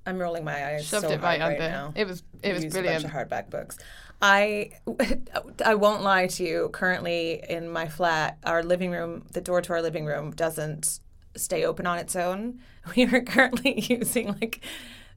[0.07, 0.87] I'm rolling my eyes.
[0.87, 1.59] Shoved so it right under.
[1.59, 1.93] now.
[1.95, 3.05] It was it was brilliant.
[3.05, 3.79] a bunch of hardback books.
[4.25, 4.71] I
[5.65, 6.71] I won't lie to you.
[6.73, 11.01] Currently in my flat, our living room, the door to our living room, doesn't
[11.37, 12.61] stay open on its own.
[12.97, 14.63] We are currently using like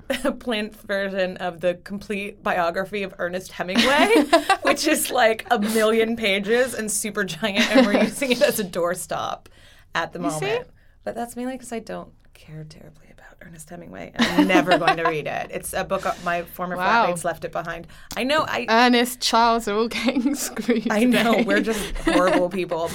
[0.10, 4.24] a plinth version of the complete biography of Ernest Hemingway,
[4.62, 8.64] which is like a million pages and super giant, and we're using it as a
[8.64, 9.48] doorstop
[9.96, 10.46] at the see?
[10.46, 10.70] moment.
[11.04, 13.07] But that's mainly because I don't care terribly
[13.40, 15.52] about Ernest Hemingway, I'm never going to read it.
[15.52, 17.08] It's a book my former Wow.
[17.08, 17.88] flatmates left it behind.
[18.16, 18.46] I know.
[18.48, 20.88] I Ernest, Charles are all getting screwed.
[20.92, 21.44] I know today.
[21.44, 22.90] we're just horrible people,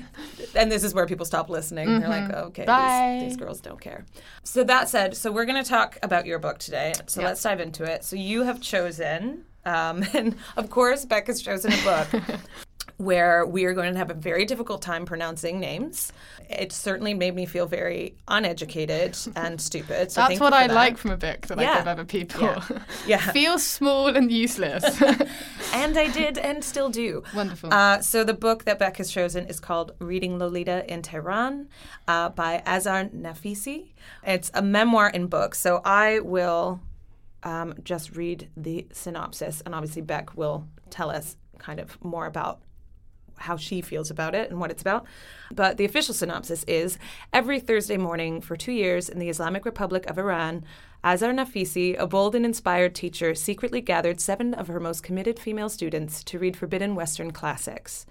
[0.56, 2.00] and this is where people stop listening.
[2.00, 2.66] They're like, okay, Mm-hmm.
[2.66, 3.18] Bye.
[3.20, 4.04] these, these girls don't care.
[4.42, 6.92] So that said, so we're going to talk about your book today.
[7.06, 7.28] So Yeah.
[7.28, 8.04] let's dive into it.
[8.04, 12.38] So you have chosen, um, and of course, Beck has chosen a book.
[13.04, 16.12] Where we are going to have a very difficult time pronouncing names.
[16.48, 20.10] It certainly made me feel very uneducated and stupid.
[20.10, 20.74] So That's what I that.
[20.74, 22.40] like from a book that I give other people.
[22.40, 22.64] Yeah.
[23.06, 23.18] Yeah.
[23.32, 24.84] Feel small and useless.
[25.74, 27.22] and I did and still do.
[27.34, 27.72] Wonderful.
[27.72, 31.68] Uh, so the book that Beck has chosen is called Reading Lolita in Tehran
[32.08, 33.92] uh, by Azar Nafisi.
[34.26, 35.54] It's a memoir in book.
[35.54, 36.80] So I will
[37.42, 42.60] um, just read the synopsis, and obviously Beck will tell us kind of more about
[43.36, 45.06] how she feels about it and what it's about.
[45.52, 46.98] But the official synopsis is
[47.32, 50.64] Every Thursday morning for two years in the Islamic Republic of Iran,
[51.02, 55.68] Azar Nafisi, a bold and inspired teacher, secretly gathered seven of her most committed female
[55.68, 58.06] students to read forbidden Western classics.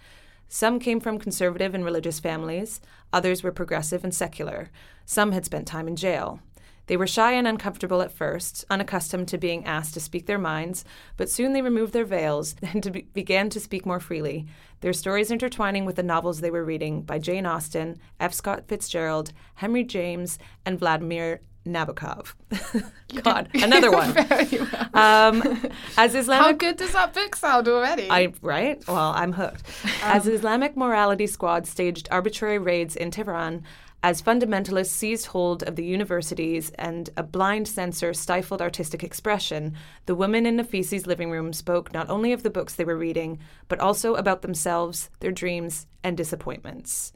[0.47, 2.79] Some came from conservative and religious families,
[3.12, 4.69] others were progressive and secular.
[5.05, 6.39] Some had spent time in jail.
[6.87, 10.83] They were shy and uncomfortable at first, unaccustomed to being asked to speak their minds,
[11.15, 14.47] but soon they removed their veils and to be- began to speak more freely,
[14.81, 18.33] their stories intertwining with the novels they were reading by Jane Austen, F.
[18.33, 22.33] Scott Fitzgerald, Henry James, and Vladimir Nabokov.
[23.23, 24.13] God, another one.
[24.13, 24.89] Well.
[24.93, 28.09] Um, as How good does that book sound already?
[28.09, 28.85] I right?
[28.87, 29.63] Well, I'm hooked.
[30.01, 33.63] As Islamic morality squad staged arbitrary raids in Tehran,
[34.03, 39.73] as fundamentalists seized hold of the universities and a blind censor stifled artistic expression,
[40.07, 43.39] the women in Nafisi's living room spoke not only of the books they were reading,
[43.69, 47.13] but also about themselves, their dreams, and disappointments.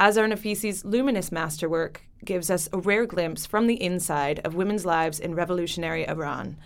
[0.00, 5.20] Azar Nafisi's luminous masterwork gives us a rare glimpse from the inside of women's lives
[5.20, 6.56] in revolutionary Iran.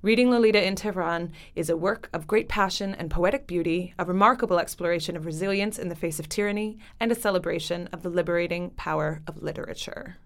[0.00, 4.58] Reading Lolita in Tehran is a work of great passion and poetic beauty, a remarkable
[4.60, 9.22] exploration of resilience in the face of tyranny, and a celebration of the liberating power
[9.26, 10.16] of literature.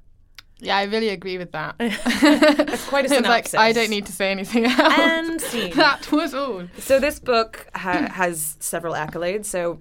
[0.60, 1.76] yeah, I really agree with that.
[1.78, 3.54] That's quite a It's like synopsis.
[3.54, 4.78] I don't need to say anything else.
[4.98, 5.74] And scene.
[5.74, 6.68] that was all.
[6.78, 9.46] So this book ha- has several accolades.
[9.46, 9.78] So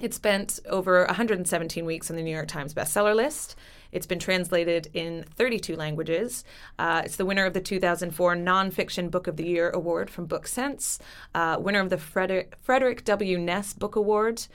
[0.00, 3.56] it spent over 117 weeks on the New York Times bestseller list.
[3.94, 6.44] It's been translated in 32 languages.
[6.78, 10.48] Uh, it's the winner of the 2004 Nonfiction Book of the Year Award from Book
[10.48, 10.98] Sense,
[11.34, 13.38] uh, winner of the Frederick, Frederick W.
[13.38, 14.46] Ness Book Award.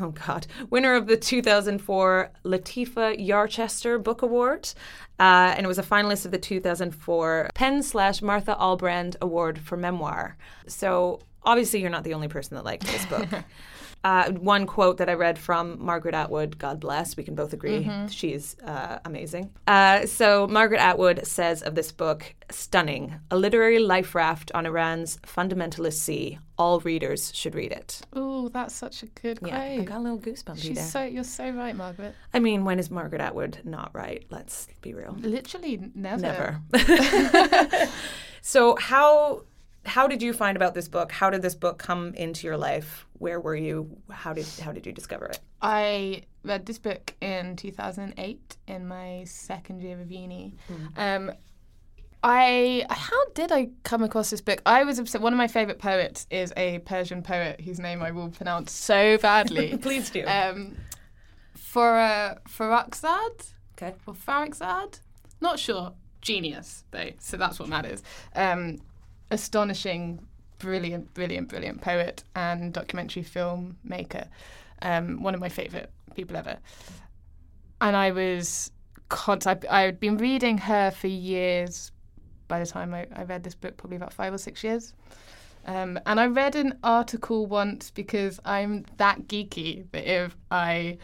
[0.00, 0.46] Oh, God.
[0.68, 4.68] Winner of the 2004 Latifeh Yarshater Book Award.
[5.20, 9.76] Uh, and it was a finalist of the 2004 PEN slash Martha Albrand Award for
[9.76, 10.36] Memoir.
[10.66, 13.28] So obviously, you're not the only person that liked this book.
[14.04, 17.84] Uh, one quote that I read from Margaret Atwood, God bless, we can both agree
[17.84, 18.06] Mm-hmm.
[18.06, 19.50] she's uh, amazing.
[19.66, 25.18] Uh, so, Margaret Atwood says of this book stunning, a literary life raft on Iran's
[25.18, 26.38] fundamentalist sea.
[26.56, 28.00] All readers should read it.
[28.12, 29.52] Oh, that's such a good quote.
[29.52, 30.84] Yeah, I got a little goosebumpy She's there.
[30.86, 32.14] so you're so right, Margaret.
[32.34, 34.24] I mean, when is Margaret Atwood not right?
[34.30, 35.14] Let's be real.
[35.20, 36.60] Literally never.
[36.72, 37.88] Never.
[38.42, 39.42] so how
[39.88, 41.10] how did you find about this book?
[41.10, 43.06] How did this book come into your life?
[43.14, 43.96] Where were you?
[44.10, 45.40] How did how did you discover it?
[45.60, 50.54] I read this book in 2008 in my second year of uni.
[50.96, 51.32] Um,
[52.22, 54.60] I how did I come across this book?
[54.66, 55.22] I was obsessed.
[55.22, 59.18] One of my favorite poets is a Persian poet whose name I will pronounce so
[59.18, 59.76] badly.
[59.82, 60.24] Please do.
[60.26, 60.76] um,
[61.54, 63.94] for uh, Farakzad okay.
[64.06, 65.00] or Farakzad,
[65.40, 65.92] not sure.
[66.20, 68.02] Genius though, so that's what matters.
[68.34, 68.78] Um,
[69.30, 70.26] astonishing,
[70.58, 74.28] brilliant, brilliant, brilliant poet and documentary filmmaker.
[74.82, 76.58] Um, one of my favourite people ever.
[77.80, 78.70] And I was,
[79.10, 81.92] I, I had been reading her for years.
[82.48, 84.94] By the time I, I read this book, probably about five or six years.
[85.66, 90.98] Um, and I read an article once because I'm that geeky that if I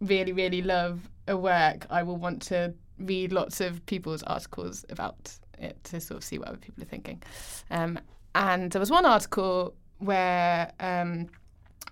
[0.00, 5.38] really, really love a work, I will want to read lots of people's articles about
[5.84, 7.22] to sort of see what other people are thinking.
[7.70, 7.98] Um,
[8.34, 11.28] and there was one article where um,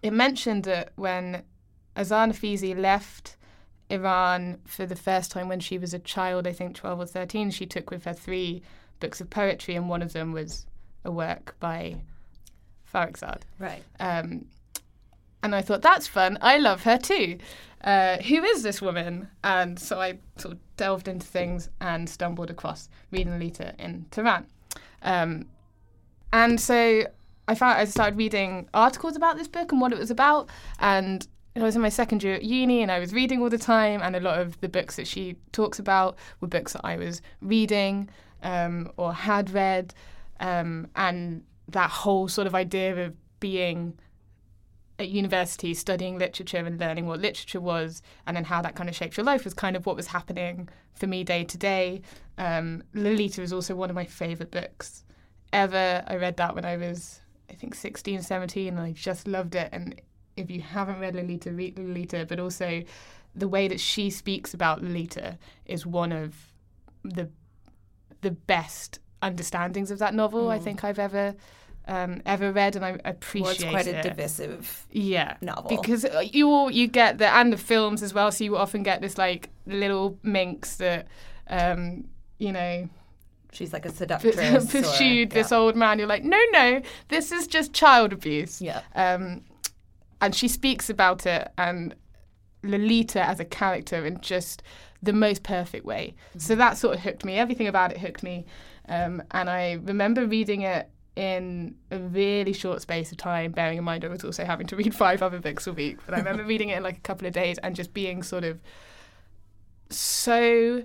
[0.02, 1.42] it mentioned that when
[1.96, 3.36] Azar Nafisi left
[3.90, 7.50] Iran for the first time when she was a child, I think 12 or 13,
[7.50, 8.62] she took with her three
[9.00, 10.66] books of poetry, and one of them was
[11.04, 11.96] a work by
[12.92, 13.42] Farrokhzad.
[13.58, 13.82] Right.
[14.00, 14.46] Um,
[15.46, 16.38] and I thought, that's fun.
[16.40, 17.38] I love her too.
[17.82, 19.28] Uh, who is this woman?
[19.44, 24.46] And so I sort of delved into things and stumbled across reading Lita in Tehran.
[25.02, 25.46] Um,
[26.32, 27.04] and so
[27.46, 30.50] I found I started reading articles about this book and what it was about.
[30.80, 33.56] And I was in my second year at uni and I was reading all the
[33.56, 34.02] time.
[34.02, 37.22] And a lot of the books that she talks about were books that I was
[37.40, 38.08] reading
[38.42, 39.94] um, or had read.
[40.40, 43.96] Um, and that whole sort of idea of being
[44.98, 48.96] at university studying literature and learning what literature was and then how that kind of
[48.96, 52.00] shaped your life was kind of what was happening for me day to day.
[52.38, 55.04] Um, Lolita is also one of my favourite books
[55.52, 56.02] ever.
[56.06, 59.68] I read that when I was, I think, 16, 17, and I just loved it.
[59.72, 60.00] And
[60.36, 62.82] if you haven't read Lolita, read Lolita, but also
[63.34, 66.52] the way that she speaks about Lolita is one of
[67.04, 67.28] the
[68.22, 71.34] the best understandings of that novel I think I've ever
[71.88, 74.04] um, ever read, and I Well, appreciate it's quite it.
[74.04, 75.68] a divisive Yeah, novel.
[75.70, 78.32] because you all you get the and the films as well.
[78.32, 81.06] So you often get this like little minx that,
[81.48, 82.04] um,
[82.38, 82.88] you know,
[83.52, 84.36] she's like a seductress.
[84.36, 85.56] or- pursued this yeah.
[85.58, 85.98] old man.
[85.98, 88.60] You're like, no, no, this is just child abuse.
[88.60, 88.80] Yeah.
[88.94, 89.42] Um,
[90.20, 91.94] and she speaks about it and
[92.62, 94.62] Lolita as a character in just
[95.02, 96.14] the most perfect way.
[96.38, 97.34] So that sort of hooked me.
[97.38, 98.44] Everything about it hooked me.
[98.88, 103.84] Um, and I remember reading it in a really short space of time, bearing in
[103.84, 105.98] mind I was also having to read five other books a week.
[106.04, 108.44] But I remember reading it in like a couple of days and just being sort
[108.44, 108.60] of
[109.90, 110.84] so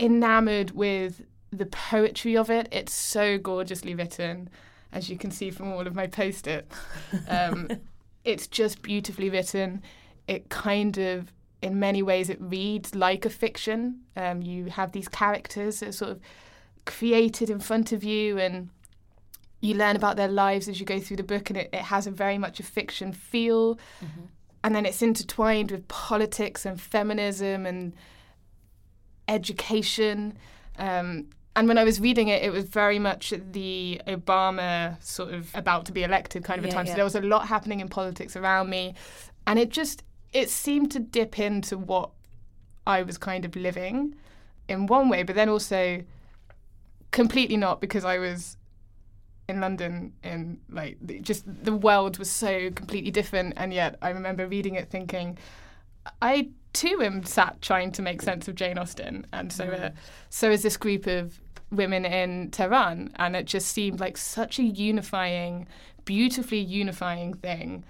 [0.00, 2.68] enamored with the poetry of it.
[2.72, 4.50] It's so gorgeously written,
[4.92, 6.70] as you can see from all of my post it.
[7.28, 7.68] Um,
[8.24, 9.82] it's just beautifully written.
[10.26, 14.00] It kind of, in many ways, it reads like a fiction.
[14.16, 16.20] Um, you have these characters that sort of
[16.88, 18.70] created in front of you and
[19.60, 22.06] you learn about their lives as you go through the book and it, it has
[22.06, 23.78] a very much a fiction feel
[24.64, 27.92] and then it's intertwined with politics and feminism and
[29.28, 30.36] education
[30.78, 35.50] um, and when I was reading it, it was very much the Obama sort of
[35.54, 36.86] about to be elected kind of a time.
[36.86, 36.92] yeah.
[36.92, 38.94] So there was a lot happening in politics around me,
[39.44, 42.10] and it just it seemed to dip into what
[42.86, 44.14] I was kind of living
[44.68, 46.04] in one way, but then also
[47.10, 48.56] completely not because I was
[49.48, 54.46] in London and like just the world was so completely different and yet I remember
[54.46, 55.38] reading it thinking
[56.20, 59.90] I too am sat trying to make sense of Jane Austen and so uh,
[60.28, 64.62] so is this group of women in Tehran and it just seemed like such a
[64.62, 65.66] unifying
[66.04, 67.84] beautifully unifying thing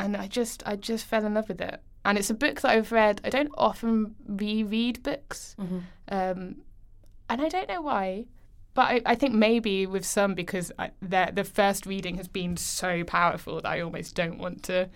[0.00, 2.70] and I just I just fell in love with it and it's a book that
[2.70, 3.20] I've read.
[3.24, 5.78] I don't often reread books, Mm-hmm.
[6.08, 6.56] um,
[7.28, 8.26] and I don't know why.
[8.74, 12.56] But I, I think maybe with some because I, the the first reading has been
[12.56, 14.88] so powerful that I almost don't want to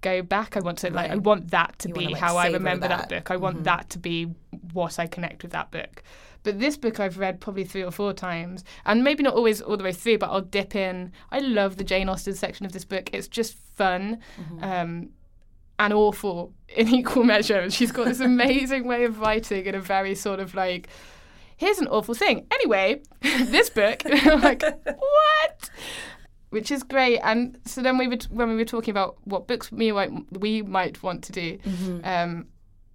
[0.00, 0.56] go back.
[0.56, 2.88] I want to like I want that to You be wanna, like, how I remember
[2.88, 3.08] that.
[3.10, 3.24] that.
[3.24, 3.30] book.
[3.30, 3.64] I want Mhm.
[3.64, 4.24] that to be
[4.72, 6.02] what I connect with that book.
[6.44, 9.76] But this book I've read probably three or four times, and maybe not always all
[9.76, 11.12] the way through, but I'll dip in.
[11.30, 13.10] I love the Jane Austen section of this book.
[13.12, 14.64] It's just fun Mm-hmm.
[14.64, 15.10] um,
[15.80, 17.58] and awful in equal measure.
[17.58, 20.88] And she's got this amazing way of writing in a very sort of like,
[21.58, 22.46] here's an awful thing.
[22.50, 25.70] Anyway, this book, I'm like, what?
[26.50, 27.18] Which is great.
[27.18, 30.10] And so then we were t- when we were talking about what books we might
[30.32, 32.00] we might want to do, Mm-hmm.
[32.04, 32.46] um,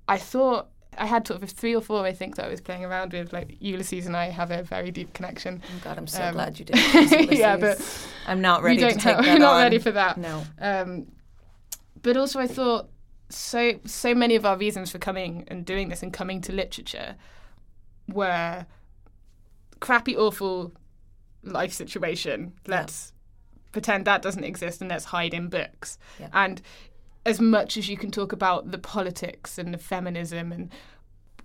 [0.08, 2.84] I thought I had sort of three or four I think that I was playing
[2.84, 3.32] around with.
[3.32, 5.62] Like Ulysses and I have a very deep connection.
[5.68, 7.32] Oh God, I'm so Um, glad you did.
[7.38, 7.80] yeah, but
[8.28, 9.62] I'm not ready we don't to take have, we're not on.
[9.64, 10.18] ready for that.
[10.18, 10.44] No.
[10.60, 11.08] Um,
[12.02, 12.90] but also, I thought
[13.30, 17.16] so so many of our reasons for coming and doing this and coming to literature
[18.12, 18.66] were
[19.80, 20.74] crappy, awful
[21.44, 22.54] life situation.
[22.68, 23.14] Let's
[23.72, 25.98] pretend that doesn't exist and let's hide in books.
[26.20, 26.30] Yeah.
[26.34, 26.62] And
[27.26, 30.72] as much as you can talk about the politics and the feminism and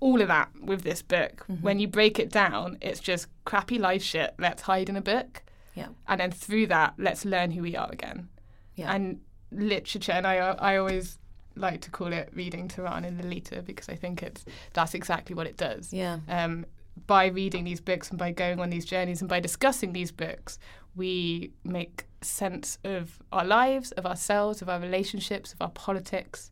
[0.01, 1.63] all of that with this book, Mm-hmm.
[1.63, 4.35] when you break it down, it's just crappy life shit.
[4.39, 5.43] Let's hide in a book.
[5.75, 5.89] Yeah.
[6.07, 8.29] And then through that, let's learn who we are again
[8.75, 8.93] Yeah.
[8.95, 11.18] and literature and I I always
[11.59, 15.47] like to call it reading Tehran in Lolita because I think it's that's exactly what
[15.47, 15.93] it does.
[15.93, 16.19] yeah.
[16.29, 16.67] Um,
[17.07, 20.59] by reading these books and by going on these journeys and by discussing these books,
[20.97, 26.51] we make sense of our lives, of ourselves, of our relationships, of our politics,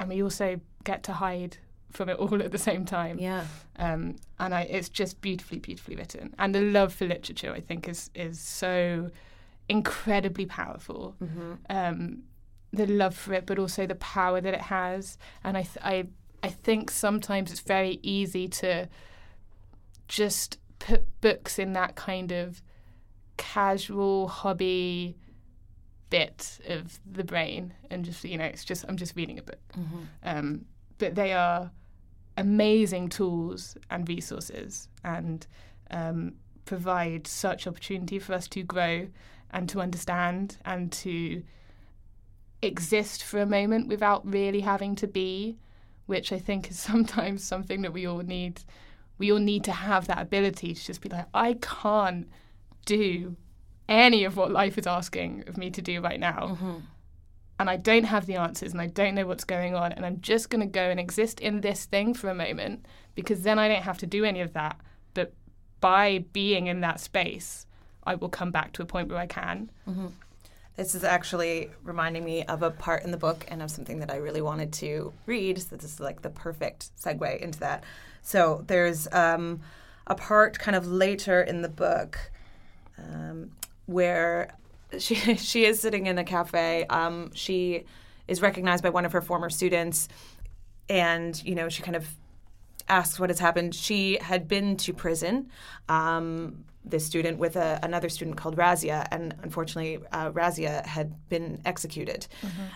[0.00, 1.58] and we also get to hide
[1.90, 3.18] from it all at the same time.
[3.18, 3.44] Yeah.
[3.76, 6.34] Um, and I, it's just beautifully, beautifully written.
[6.38, 9.10] And the love for literature, I think, is is so
[9.68, 11.14] incredibly powerful.
[11.22, 11.52] Mm-hmm.
[11.70, 12.22] Um,
[12.72, 15.16] the love for it, but also the power that it has.
[15.44, 16.06] And I, th- I,
[16.42, 18.88] I think sometimes it's very easy to
[20.06, 22.62] just put books in that kind of
[23.36, 25.16] casual hobby
[26.10, 29.58] bit of the brain and just you know it's just i'm just reading a book
[29.78, 29.98] Mm-hmm.
[30.24, 30.64] um,
[30.96, 31.70] but they are
[32.38, 35.46] amazing tools and resources and
[35.90, 36.32] um,
[36.64, 39.08] provide such opportunity for us to grow
[39.50, 41.42] and to understand and to
[42.62, 45.56] exist for a moment without really having to be
[46.06, 48.62] which i think is sometimes something that we all need
[49.18, 52.28] we all need to have that ability to just be like i can't
[52.86, 53.36] do
[53.88, 56.74] any of what life is asking of me to do right now Mm-hmm.
[57.60, 60.20] and I don't have the answers and I don't know what's going on and I'm
[60.20, 63.66] just going to go and exist in this thing for a moment because then I
[63.68, 64.78] don't have to do any of that.
[65.14, 65.32] But
[65.80, 67.66] by being in that space,
[68.04, 69.70] I will come back to a point where I can.
[70.78, 74.12] This is actually reminding me of a part in the book and of something that
[74.12, 75.60] I really wanted to read.
[75.60, 77.82] So this is like the perfect segue into that.
[78.22, 79.58] So there's um,
[80.06, 82.30] a part kind of later in the book
[82.96, 83.50] um,
[83.86, 84.54] where
[85.00, 86.84] she she is sitting in a cafe.
[86.84, 87.84] Um, she
[88.28, 90.08] is recognized by one of her former students,
[90.88, 92.06] and you know she kind of
[92.88, 93.74] asks what has happened.
[93.74, 95.50] She had been to prison.
[95.88, 101.60] Um, this student with a, another student called Razia, and unfortunately, uh, Razia had been
[101.64, 102.26] executed.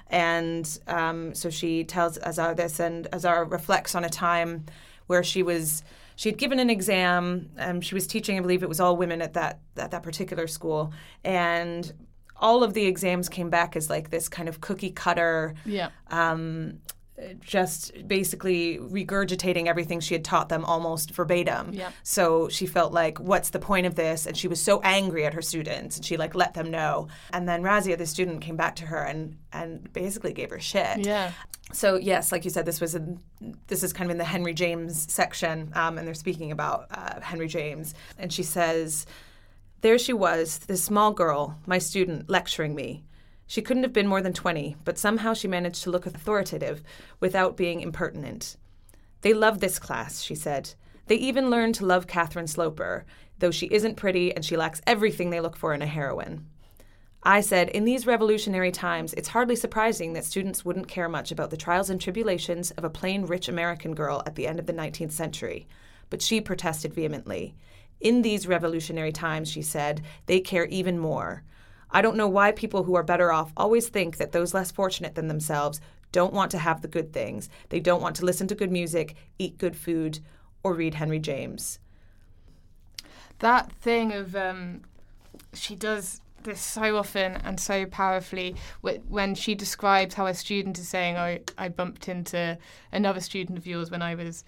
[0.09, 4.64] And um, so she tells Azar this, and Azar reflects on a time
[5.07, 5.82] where she was
[6.14, 7.50] she had given an exam.
[7.59, 10.46] Um, she was teaching, I believe it was all women at that at that particular
[10.46, 10.92] school,
[11.24, 11.90] and
[12.36, 15.90] all of the exams came back as like this kind of cookie cutter Yeah.
[16.11, 16.80] um,
[17.40, 21.72] just basically regurgitating everything she had taught them almost verbatim.
[21.72, 21.90] Yeah.
[22.02, 24.26] So she felt like, what's the point of this?
[24.26, 27.08] And she was so angry at her students, and she like let them know.
[27.32, 30.98] And then Razia, the student, came back to her and and basically gave her shit.
[30.98, 31.32] Yeah.
[31.72, 33.20] So yes, like you said, this was in
[33.66, 37.20] this is kind of in the Henry James section, um, and they're speaking about uh,
[37.20, 39.06] Henry James, and she says,
[39.80, 43.04] "There she was, this small girl, my student, lecturing me.
[43.53, 46.82] She couldn't have been more than twenty, but somehow she managed to look authoritative
[47.20, 48.57] without being impertinent.
[49.20, 50.72] They love this class," she said.
[51.07, 53.05] They even learn to love Catherine Sloper,
[53.40, 56.46] though she isn't pretty and she lacks everything they look for in a heroine.
[57.24, 61.50] I said, in these revolutionary times, it's hardly surprising that students wouldn't care much about
[61.50, 64.72] the trials and tribulations of a plain rich American girl at the end of the
[64.72, 65.68] 19th century.
[66.09, 67.55] But she protested vehemently.
[68.00, 71.42] In these revolutionary times, she said, they care even more.
[71.93, 75.14] I don't know why people who are better off always think that those less fortunate
[75.14, 75.80] than themselves
[76.11, 77.49] don't want to have the good things.
[77.68, 80.20] They don't want to listen to good music, eat good food,
[80.62, 81.78] or read Henry James.
[83.38, 84.82] That thing of um,
[85.53, 90.88] she does this so often and so powerfully when she describes how a student is
[90.88, 92.59] saying, "Oh, I bumped into
[92.90, 94.45] another student of yours when I was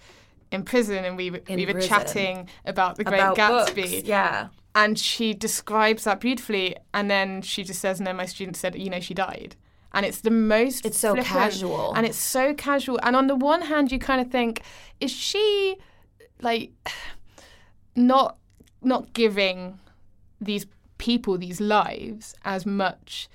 [0.51, 1.89] in prison, and we were, In we were prison.
[1.89, 4.03] chatting about the Great About Gatsby." books.
[4.07, 4.47] Yeah.
[4.75, 8.75] and she describes that beautifully and then she just says and then my student said
[8.77, 9.55] you know she died
[9.93, 11.93] and it's the most It's so flippant, casual.
[11.95, 14.61] and it's so casual and on the one hand you kind of think
[14.99, 15.77] is she
[16.41, 16.71] like
[17.95, 18.37] not
[18.81, 19.79] not giving
[20.41, 20.65] these
[20.97, 23.27] people these lives as much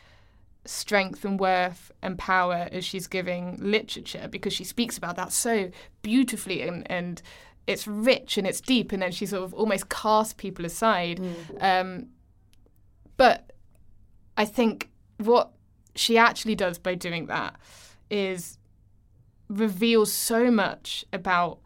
[0.64, 5.70] strength and worth and power as she's giving literature because she speaks about that so
[6.02, 7.22] beautifully and and
[7.66, 11.20] it's rich and it's deep and then she sort of almost casts people aside.
[11.60, 12.08] Um,
[13.16, 13.52] but
[14.36, 15.50] I think what
[15.94, 17.56] she actually does by doing that
[18.10, 18.58] is
[19.48, 21.58] reveals so much about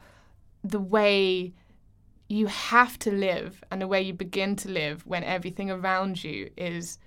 [0.63, 1.55] the way
[2.29, 6.51] you have to live and the way you begin to live when everything around you
[6.57, 6.99] is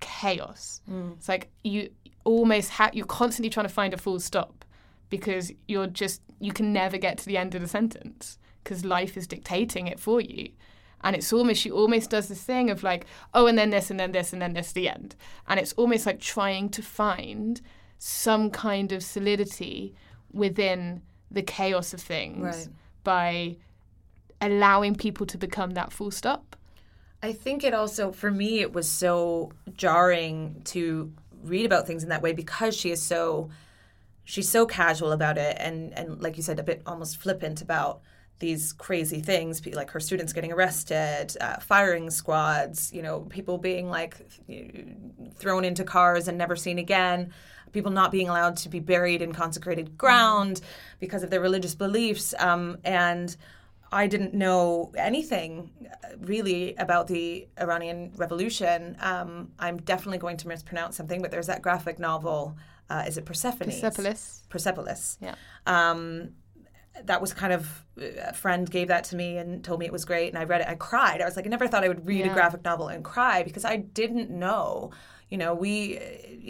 [0.00, 0.80] chaos.
[0.90, 1.12] Mm.
[1.16, 1.90] It's like you
[2.24, 4.64] almost ha- you're constantly trying to find a full stop
[5.10, 9.16] because you're just you can never get to the end of the sentence because life
[9.16, 10.50] is dictating it for you.
[11.02, 14.00] And it's almost she almost does this thing of like, oh, and then this, and
[14.00, 15.14] then this, and then this, the end.
[15.46, 17.60] And it's almost like trying to find
[17.98, 19.94] some kind of solidity
[20.32, 22.68] within the chaos of things Right.
[23.04, 23.56] by
[24.40, 26.56] allowing people to become that full stop.
[27.24, 31.10] I think it also, for me, it was so jarring to
[31.42, 33.48] read about things in that way because she is so,
[34.24, 38.02] she's so casual about it and and like you said, a bit almost flippant about
[38.40, 43.88] these crazy things, like her students getting arrested, uh, firing squads, you know, people being
[43.88, 44.16] like
[45.36, 47.32] thrown into cars and never seen again,
[47.72, 50.60] people not being allowed to be buried in consecrated ground
[51.00, 53.34] because of their religious beliefs, um, and.
[53.94, 58.96] I didn't know anything uh, really about the Iranian Revolution.
[59.00, 62.56] Um, I'm definitely going to mispronounce something, but there's that graphic novel.
[62.90, 63.68] Uh, is it Persephone?
[63.68, 64.42] Persepolis.
[64.50, 65.16] Persepolis.
[65.20, 65.34] Yeah.
[65.66, 66.30] Um,
[67.04, 70.04] that was kind of a friend gave that to me and told me it was
[70.04, 70.68] great, and I read it.
[70.68, 71.20] I cried.
[71.20, 72.30] I was like, I never thought I would read Yeah.
[72.32, 74.90] a graphic novel and cry because I didn't know.
[75.30, 76.00] You know, we uh,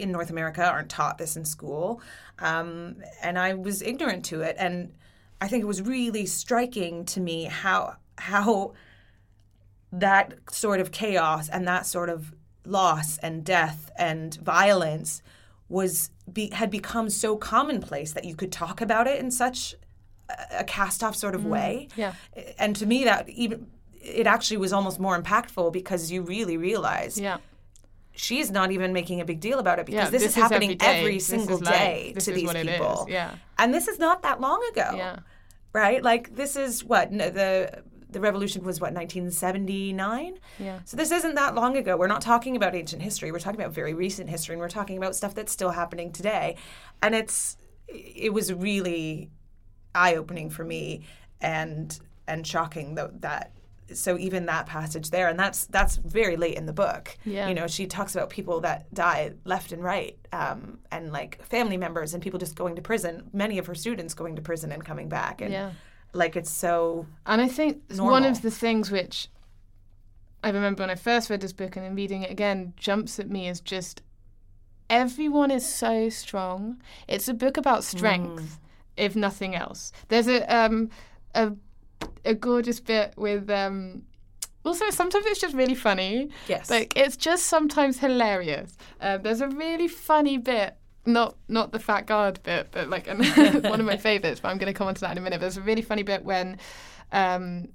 [0.03, 2.01] in North America aren't taught this in school,
[2.39, 4.55] um, and I was ignorant to it.
[4.59, 4.93] And
[5.41, 8.73] I think it was really striking to me how how
[9.91, 12.33] that sort of chaos and that sort of
[12.65, 15.21] loss and death and violence
[15.69, 19.75] was be, had become so commonplace that you could talk about it in such
[20.29, 21.87] a, a cast off sort of mm, way.
[21.95, 22.13] yeah.
[22.57, 27.19] And to me that even it actually was almost more impactful because you really realize
[27.19, 27.37] Yeah.
[28.15, 30.43] She's not even making a big deal about it because Yeah, this, this is is
[30.43, 30.99] happening every day.
[30.99, 32.71] every single day This to is these what it is.
[32.73, 33.05] people.
[33.09, 33.35] Yeah.
[33.57, 35.19] And this is not that long ago Yeah.
[35.73, 36.01] right?
[36.03, 40.39] Like this is what no, the the revolution was what 1979.
[40.59, 40.79] Yeah.
[40.85, 41.97] So this isn't that long ago.
[41.97, 43.31] We're not talking about ancient history.
[43.31, 46.55] We're talking about very recent history, and we're talking about stuff that's still happening today.
[47.01, 47.57] And it's
[47.87, 49.29] it was really
[49.93, 51.05] eye opening for me
[51.41, 53.51] and and shocking that that.
[53.93, 57.15] So even that passage there, and that's that's very late in the book.
[57.25, 57.47] Yeah.
[57.47, 61.77] You know, she talks about people that die left and right, um, and like family
[61.77, 63.29] members and people just going to prison.
[63.33, 65.71] Many of her students going to prison and coming back, and Yeah.
[66.13, 69.29] like it's so And I think one of the things which
[70.43, 73.29] I remember when I first read this book and then reading it again jumps at
[73.29, 74.01] me is just
[74.89, 76.81] everyone is so strong.
[77.07, 78.59] It's a book about strength,
[78.97, 79.91] if nothing else.
[80.09, 80.89] There's a um
[81.33, 81.53] a
[82.25, 84.03] a gorgeous bit with um
[84.63, 86.29] also sometimes it's just really funny.
[86.47, 88.75] yes, Like it's just sometimes hilarious.
[88.99, 93.07] Um, there's a really funny bit, not not the fat guard bit, but like
[93.63, 94.39] one of my favorites.
[94.39, 95.39] But I'm going to come on to that in a minute.
[95.39, 96.57] There's a really funny bit when,
[97.11, 97.67] um,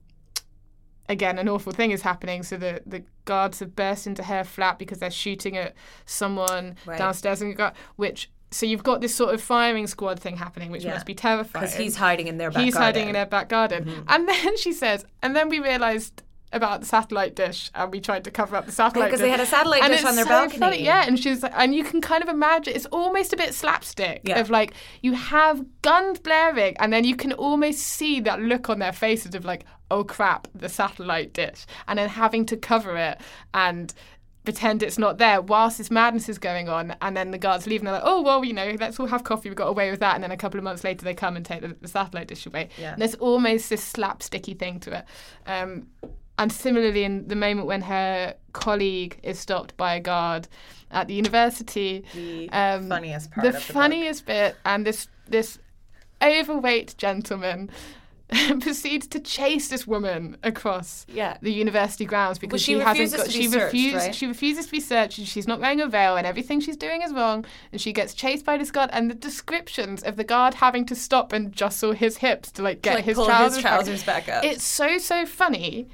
[1.08, 2.42] again, an awful thing is happening.
[2.42, 5.74] So the the guards have burst into her flat because they're shooting at
[6.06, 6.98] someone Right.
[6.98, 8.30] downstairs, and got which.
[8.52, 10.94] So you've got this sort of firing squad thing happening, which Yeah.
[10.94, 11.64] must be terrifying.
[11.64, 13.12] because he's hiding in their back He's hiding in garden.
[13.14, 13.84] their back garden.
[13.84, 14.02] Mm-hmm.
[14.08, 16.22] And then she says, and then we realised
[16.52, 19.26] about the satellite dish and we tried to cover up the satellite because dish.
[19.26, 20.58] they had a satellite and dish on their so balcony.
[20.58, 20.82] Funny.
[20.82, 24.22] Yeah, and she's like, and you can kind of imagine it's almost a bit slapstick
[24.24, 24.40] Yeah.
[24.40, 28.80] of like you have guns blaring and then you can almost see that look on
[28.80, 31.66] their faces of like, oh crap, the satellite dish.
[31.86, 33.20] And then having to cover it
[33.54, 33.94] and
[34.50, 37.80] pretend it's not there whilst this madness is going on and then the guards leave
[37.80, 40.00] and they're like oh well you know let's all have coffee we got away with
[40.00, 42.26] that and then a couple of months later they come and take the, the satellite
[42.28, 42.92] dish away Yeah.
[42.92, 45.04] and there's almost this slapsticky thing to it
[45.46, 45.86] um,
[46.38, 50.48] and similarly in the moment when her colleague is stopped by a guard
[50.90, 53.62] at the university The um, funniest part the the book.
[53.78, 55.58] funniest bit and this this
[56.22, 57.70] overweight gentleman
[58.60, 61.36] proceeds to chase this woman across Yeah.
[61.42, 64.14] the university grounds because she she, hasn't refuses got to be she searched, refuses right?
[64.14, 67.02] she refuses to be searched and she's not wearing a veil and everything she's doing
[67.02, 70.54] is wrong and she gets chased by this guard and the descriptions of the guard
[70.54, 73.72] having to stop and jostle his hips to like get like his, trousers his back.
[73.72, 74.44] trousers back, up.
[74.44, 75.88] It's so so funny.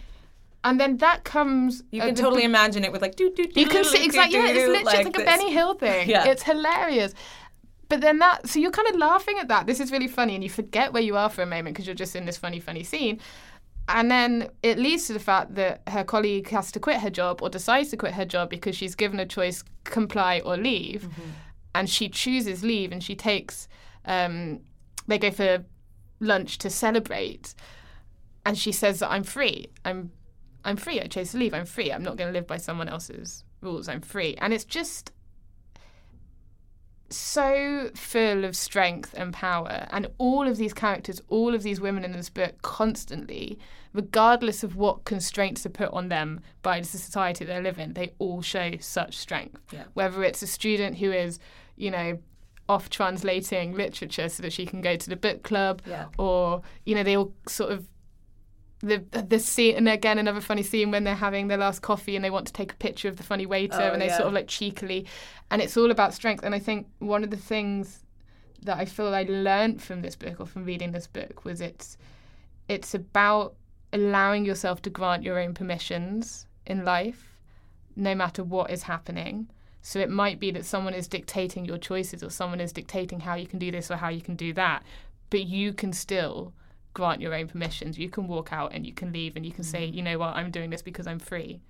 [0.65, 3.47] And then that comes uh, you can the totally imagine it with like doo doo
[3.47, 3.61] doo.
[3.61, 4.37] you can see exactly.
[4.39, 5.25] Yeah, it's literally like, a this.
[5.25, 6.09] Benny Hill thing.
[6.15, 6.25] Yeah.
[6.27, 7.15] It's hilarious.
[7.89, 9.67] But then that, so you're kind of laughing at that.
[9.67, 11.95] This is really funny, and you forget where you are for a moment because you're
[11.95, 13.21] just in this funny, funny scene.
[13.89, 17.41] And then it leads to the fact that her colleague has to quit her job
[17.41, 21.03] or decides to quit her job because she's given a choice comply or leave.
[21.03, 21.31] Mm-hmm.
[21.77, 23.69] And she chooses leave and she takes,
[24.05, 24.61] um,
[25.07, 25.65] they go for
[26.19, 27.55] lunch to celebrate.
[28.45, 29.69] And she says that I'm free.
[29.85, 30.11] I'm
[30.65, 31.01] I'm free.
[31.01, 31.55] I chose to leave.
[31.55, 31.93] I'm free.
[31.93, 33.89] I'm not going to live by someone else's rules.
[33.89, 34.35] I'm free.
[34.39, 35.13] And it's just
[37.11, 39.87] so full of strength and power.
[39.91, 43.59] And all of these characters, all of these women in this book, constantly,
[43.93, 48.13] regardless of what constraints are put on them by the society they live in, they
[48.19, 49.61] all show such strength.
[49.73, 49.85] Yeah.
[49.95, 51.39] Whether it's a student who is,
[51.77, 52.19] you know,
[52.69, 56.07] off translating literature so that she can go to the book club, Yeah.
[56.19, 57.89] or, you know, they all sort of
[58.81, 58.99] the
[59.29, 62.31] the scene and again another funny scene when they're having their last coffee and they
[62.31, 64.17] want to take a picture of the funny waiter Oh, and they yeah.
[64.17, 65.07] sort of like cheekily
[65.51, 68.01] and it's all about strength and I think one of the things
[68.63, 71.97] that I feel I learned from this book or from reading this book was it's
[72.69, 73.55] it's about
[73.93, 77.35] allowing yourself to grant your own permissions in life
[77.95, 79.49] no matter what is happening
[79.81, 83.37] so it might be that someone is dictating your choices or someone is dictating how
[83.37, 84.83] you can do this or how you can do that
[85.31, 86.53] but you can still
[86.97, 87.99] grant your own permissions.
[87.99, 89.97] You can walk out and you can leave and you can say, mm-hmm.
[89.97, 91.61] you know what, I'm doing this because I'm free.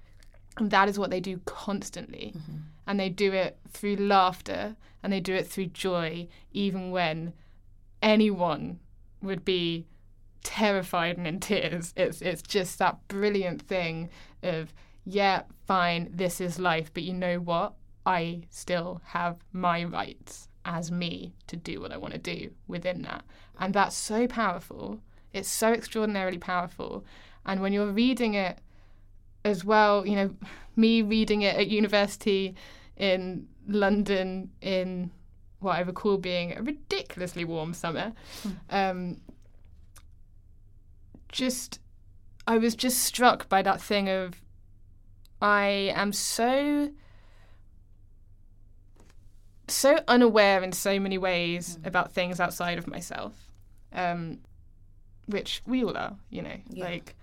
[0.57, 2.33] And that is what they do constantly.
[2.37, 2.57] Mm-hmm.
[2.87, 7.33] And they do it through laughter and they do it through joy, even when
[8.01, 8.79] anyone
[9.21, 9.89] would be
[10.45, 11.93] terrified and in tears.
[11.97, 14.11] It's it's just that brilliant thing
[14.45, 14.73] of,
[15.05, 17.75] yeah, fine, this is life, but you know what?
[18.07, 23.03] I still have my rights as me to do what I want to do within
[23.03, 23.25] that.
[23.59, 25.01] And that's so powerful.
[25.37, 27.05] It's so extraordinarily powerful.
[27.45, 28.59] And when you're reading it
[29.45, 30.31] as well, you know,
[30.77, 32.55] me reading it at university
[32.97, 35.11] in London in
[35.61, 38.13] what I recall being a ridiculously warm summer,
[38.71, 39.21] um,
[41.31, 41.81] just,
[42.47, 44.43] I was just struck by that thing of,
[45.41, 46.91] I am so
[49.69, 53.33] so unaware in so many ways about things outside of myself,
[53.93, 54.39] um,
[55.27, 56.57] which we all are, you know.
[56.71, 56.85] Yeah.
[56.85, 57.15] Like,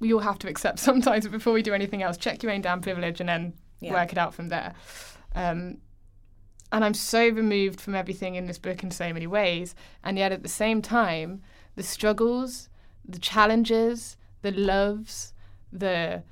[0.00, 2.16] we all have to accept sometimes before we do anything else.
[2.16, 3.92] Check your own damn privilege and then Yeah.
[3.92, 4.74] work it out from there.
[5.34, 5.78] Um,
[6.72, 10.32] and I'm so removed from everything in this book in so many ways, and yet
[10.32, 11.42] at the same time,
[11.76, 12.68] the struggles,
[13.06, 15.34] the challenges, the loves,
[15.72, 16.22] the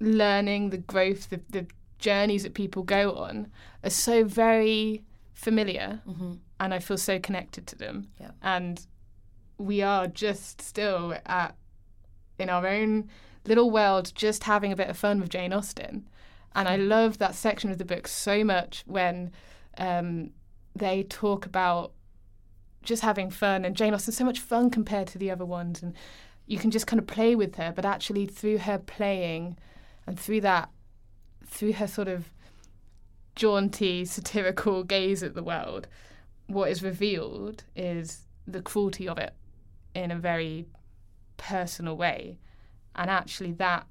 [0.00, 1.66] learning, the growth, the, the
[1.98, 3.48] journeys that people go on
[3.82, 5.02] are so very
[5.34, 6.32] familiar Mm-hmm.
[6.60, 8.08] and I feel so connected to them.
[8.20, 8.30] Yeah.
[8.42, 8.84] And
[9.58, 11.56] we are just still at
[12.38, 13.08] in our own
[13.44, 16.08] little world just having a bit of fun with Jane Austen.
[16.54, 19.32] And I love that section of the book so much when
[19.76, 20.30] um,
[20.74, 21.92] they talk about
[22.82, 25.94] just having fun and Jane Austen's so much fun compared to the other ones and
[26.46, 29.58] you can just kind of play with her, but actually through her playing
[30.06, 30.70] and through that
[31.46, 32.30] through her sort of
[33.34, 35.88] jaunty, satirical gaze at the world,
[36.46, 39.34] what is revealed is the cruelty of it
[40.02, 40.66] in a very
[41.36, 42.38] personal way.
[42.94, 43.86] And actually, that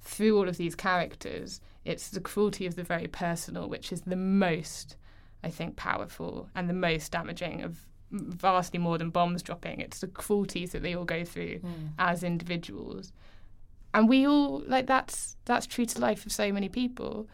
[0.00, 4.16] through all of these characters, it's the cruelty of the very personal, which is the
[4.16, 4.96] most,
[5.42, 9.80] I think, powerful and the most damaging of vastly more than bombs dropping.
[9.80, 11.86] It's the cruelties that they all go through hmm.
[11.98, 13.12] as individuals.
[13.92, 17.28] And we all like that's that's true to life of so many people.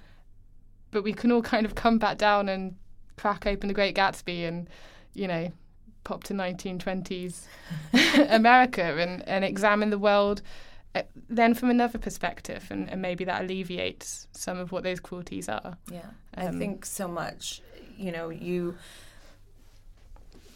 [0.91, 2.77] But we can all kind of come back down and
[3.17, 4.69] crack open the Great Gatsby and,
[5.15, 5.53] you know,
[6.05, 7.47] pop to 1920s
[8.31, 10.43] America and, and examine the world
[10.95, 12.67] uh, then from another perspective.
[12.71, 15.77] And, and maybe that alleviates some of what those cruelties are.
[15.91, 17.63] Yeah, I Um, think so much.
[17.97, 18.77] You know, you,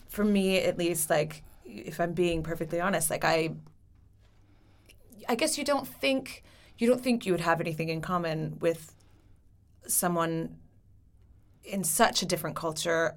[0.08, 3.50] for me at least, like, if I'm being perfectly honest, like, I,
[5.28, 6.42] I guess you don't think,
[6.78, 8.94] you don't think you would have anything in common with
[9.86, 10.56] someone
[11.64, 13.14] in such a different culture.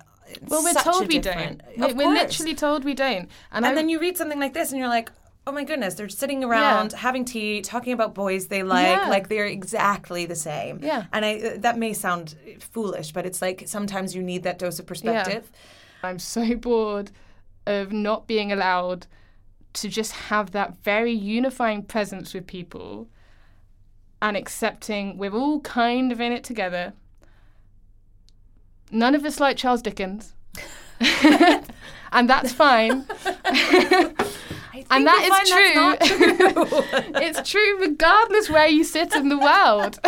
[0.47, 1.61] Well, we're told we don't.
[1.78, 2.19] We're, Of we're course.
[2.19, 3.30] literally told we don't.
[3.51, 5.11] And, And I, then you read something like this and you're like,
[5.45, 9.07] oh my goodness, they're sitting around having tea, talking about boys they like, Yeah.
[9.09, 10.80] like they're exactly the same.
[10.84, 11.05] Yeah.
[11.13, 14.80] And I uh, that may sound foolish, but it's like sometimes you need that dose
[14.80, 15.49] of perspective.
[16.03, 17.11] I'm so bored
[17.65, 19.07] of not being allowed
[19.73, 23.07] to just have that very unifying presence with people
[24.21, 26.93] and accepting we're all kind of in it together.
[28.91, 30.33] None of us like Charles Dickens.
[32.11, 32.91] and that's fine.
[34.89, 37.21] and that is true.
[37.21, 39.99] it's true regardless where you sit in the world.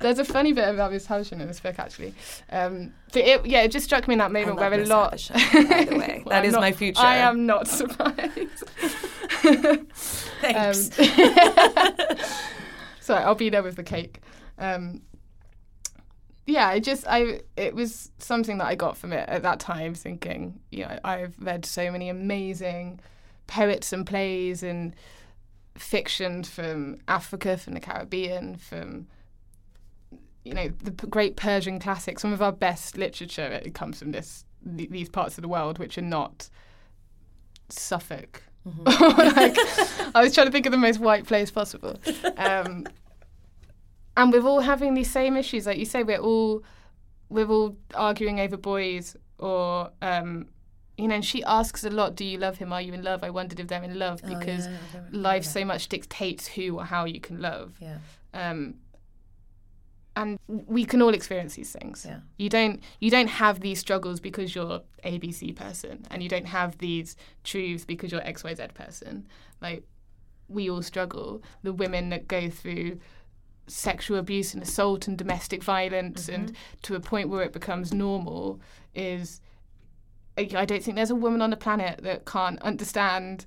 [0.00, 2.14] There's a funny bit about Miss Havisham in this book, actually.
[2.50, 5.12] Um, but it, yeah, it just struck me in that moment where a lot.
[5.20, 6.22] Havisham, by the way.
[6.24, 7.00] Well, that not- my future.
[7.00, 8.68] I am not surprised.
[10.40, 10.98] Thanks.
[10.98, 12.16] Um,
[13.00, 14.20] sorry, I'll be there with the cake.
[14.58, 15.02] Um,
[16.46, 19.94] yeah, I just I it was something that I got from it at that time,
[19.94, 23.00] thinking, you know, I've read so many amazing
[23.46, 24.94] poets and plays and
[25.76, 29.06] fiction from Africa, from the Caribbean, from
[30.44, 32.22] you know the great Persian classics.
[32.22, 35.96] Some of our best literature it comes from this these parts of the world, which
[35.98, 36.48] are not
[37.68, 38.42] Suffolk.
[38.86, 39.56] like,
[40.14, 41.98] I was trying to think of the most white place possible.
[42.38, 42.86] Um,
[44.16, 46.02] and we're all having these same issues, like you say.
[46.02, 46.62] We're all
[47.28, 50.46] we're all arguing over boys, or um,
[50.96, 51.16] you know.
[51.16, 52.72] And she asks a lot, "Do you love him?
[52.72, 55.18] Are you in love?" I wondered if they're in love Oh, because yeah, don't remember
[55.18, 57.74] life so much dictates who or how you can love.
[57.80, 57.98] Yeah.
[58.32, 58.74] Um,
[60.16, 62.06] and we can all experience these things.
[62.08, 62.20] Yeah.
[62.38, 66.78] You don't you don't have these struggles because you're ABC person, and you don't have
[66.78, 69.26] these truths because you're XYZ person.
[69.60, 69.82] Like
[70.48, 71.42] we all struggle.
[71.62, 73.00] The women that go through
[73.66, 76.80] sexual abuse and assault and domestic violence, and mm-hmm.
[76.82, 78.60] to a point where it becomes normal,
[78.94, 79.40] is
[80.36, 83.46] I don't think there's a woman on the planet that can't understand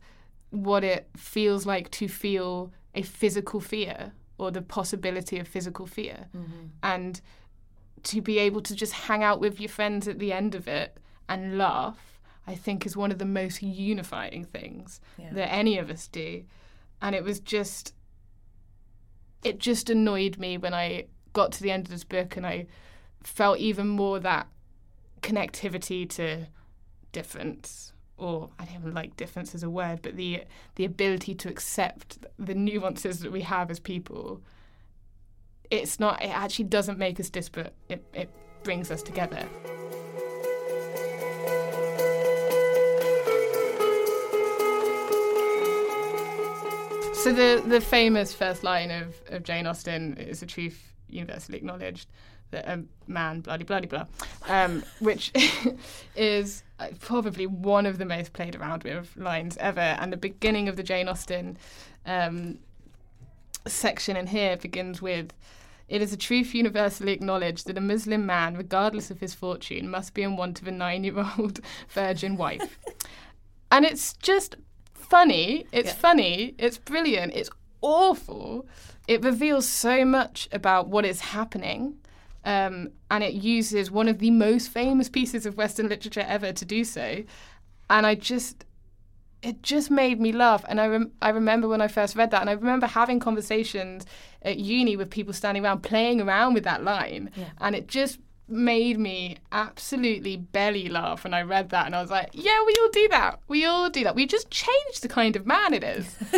[0.52, 6.28] what it feels like to feel a physical fear or the possibility of physical fear.
[6.36, 6.68] Mm-hmm.
[6.84, 7.22] And
[8.04, 10.98] to be able to just hang out with your friends at the end of it
[11.28, 15.34] and laugh i think is one of the most unifying things Yeah.
[15.34, 16.44] that any of us do.
[17.02, 17.94] And it was just
[19.48, 22.66] it just annoyed me when i got to the end of this book and i
[23.24, 24.48] felt even more that
[25.22, 26.46] connectivity to
[27.12, 30.44] difference or I don't even like difference as a word, but the
[30.76, 34.42] the ability to accept the nuances that we have as people.
[35.70, 36.24] It's not.
[36.24, 37.74] It actually doesn't make us disparate.
[37.90, 38.30] It it
[38.64, 39.48] brings us together.
[47.28, 52.08] So the the famous first line of, of Jane Austen is a truth universally acknowledged
[52.52, 54.06] that a man bloody bloody blah,
[54.48, 55.34] um, which
[56.16, 59.82] is uh, probably one of the most played around with lines ever.
[59.82, 61.58] And the beginning of the Jane Austen
[62.06, 62.60] um,
[63.66, 65.34] section in here begins with.
[65.90, 70.14] It is a truth universally acknowledged that a Muslim man, regardless of his fortune, must
[70.14, 71.60] be in want of a nine year old
[71.90, 72.80] virgin wife.
[73.70, 74.56] and it's just
[75.10, 75.66] funny.
[75.72, 75.96] It's Yeah.
[75.96, 76.56] funny.
[76.58, 77.34] It's brilliant.
[77.36, 77.50] It's
[77.82, 78.68] awful.
[79.08, 81.98] It reveals so much about what is happening.
[82.46, 86.66] Um, and it uses one of the most famous pieces of Western literature ever to
[86.66, 87.24] do so.
[87.90, 88.64] And I just,
[89.42, 90.64] it just made me laugh.
[90.70, 94.06] And I, rem- I remember when I first read that, and I remember having conversations
[94.44, 97.32] at uni with people standing around playing around with that line.
[97.36, 97.46] Yeah.
[97.60, 98.20] And it just
[98.50, 101.86] made me absolutely belly laugh when I read that.
[101.86, 103.40] And I was like, yeah, we all do that.
[103.48, 104.16] We all do that.
[104.16, 106.16] We just changed the kind of man it is.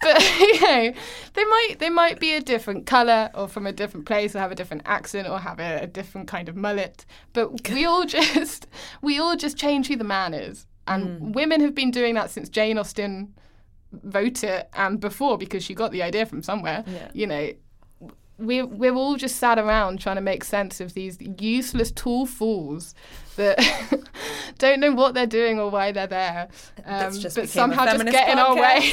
[0.00, 0.92] but you know,
[1.34, 4.52] they might they might be a different colour or from a different place or have
[4.52, 7.04] a different accent or have a, a different kind of mullet.
[7.32, 8.66] But we all just
[9.02, 10.66] we all just change who the man is.
[10.86, 11.32] And hmm.
[11.32, 13.34] women have been doing that since Jane Austen
[14.02, 16.84] wrote it and before because she got the idea from somewhere.
[16.86, 17.10] Yeah.
[17.12, 17.52] You know,
[18.38, 22.94] we're, we're all just sat around trying to make sense of these useless tool fools
[23.36, 23.58] that
[24.58, 26.48] don't know what they're doing or why they're there.
[26.84, 28.92] Um, but somehow just get in our way.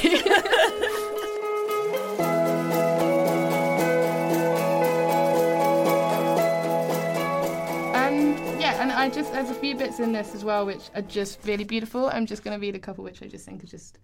[7.94, 11.04] and yeah, and I just there's a few bits in this as well which are
[11.04, 12.08] just really beautiful.
[12.08, 14.00] I'm just going to read a couple which I just think are just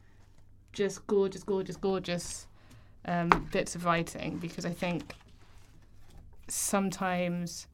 [0.72, 2.48] just gorgeous, gorgeous, gorgeous
[3.06, 5.16] um, bits of writing because I think
[6.48, 7.68] sometimes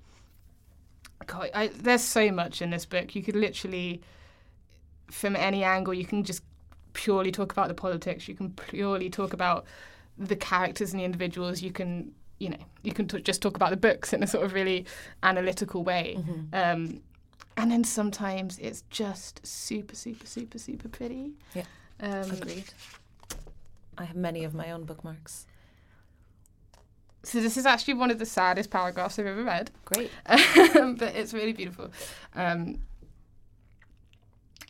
[1.25, 3.15] God, I, there's so much in this book.
[3.15, 4.01] You could literally,
[5.09, 6.43] from any angle, you can just
[6.93, 8.27] purely talk about the politics.
[8.27, 9.65] You can purely talk about
[10.17, 11.61] the characters and the individuals.
[11.61, 14.45] You can, you know, you can t- just talk about the books in a sort
[14.45, 14.85] of really
[15.23, 16.17] analytical way.
[16.53, 17.01] Um,
[17.57, 21.31] and then sometimes it's just super, super, super, super pretty.
[21.55, 21.63] Yeah.
[21.99, 22.65] Um, Agreed.
[23.97, 25.47] I have many of my own bookmarks.
[27.27, 29.69] So this is actually one of the saddest paragraphs I've ever read.
[29.85, 30.09] Great.
[30.75, 31.91] um, but it's really beautiful.
[32.35, 32.79] Um,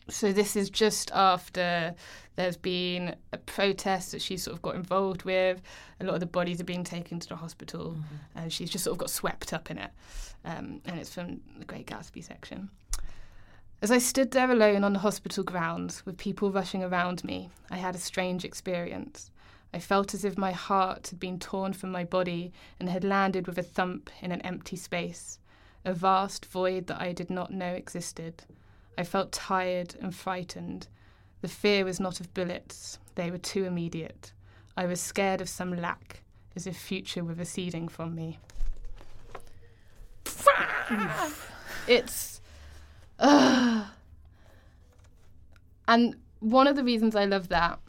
[0.10, 1.94] so this is just after
[2.36, 5.62] there's been a protest that she's sort of got involved with.
[6.00, 8.40] A lot of the bodies are being taken to the hospital, mm-hmm.
[8.40, 9.92] and she's just sort of got swept up in it.
[10.44, 12.70] Um, and it's from the Great Gatsby section.
[13.82, 17.78] As I stood there alone on the hospital grounds, with people rushing around me, I
[17.78, 19.30] had a strange experience.
[19.74, 23.48] I felt as if my heart had been torn from my body and had landed
[23.48, 25.40] with a thump in an empty space,
[25.84, 28.44] a vast void that I did not know existed.
[28.98, 30.88] I felt tired and frightened.
[31.42, 34.32] The fear was not of bullets, they were too immediate.
[34.76, 36.24] I was scared of some lack,
[36.56, 38.40] as if future were receding from me.
[41.88, 42.42] it's.
[43.20, 43.86] Uh,
[45.88, 47.80] and one of the reasons I love that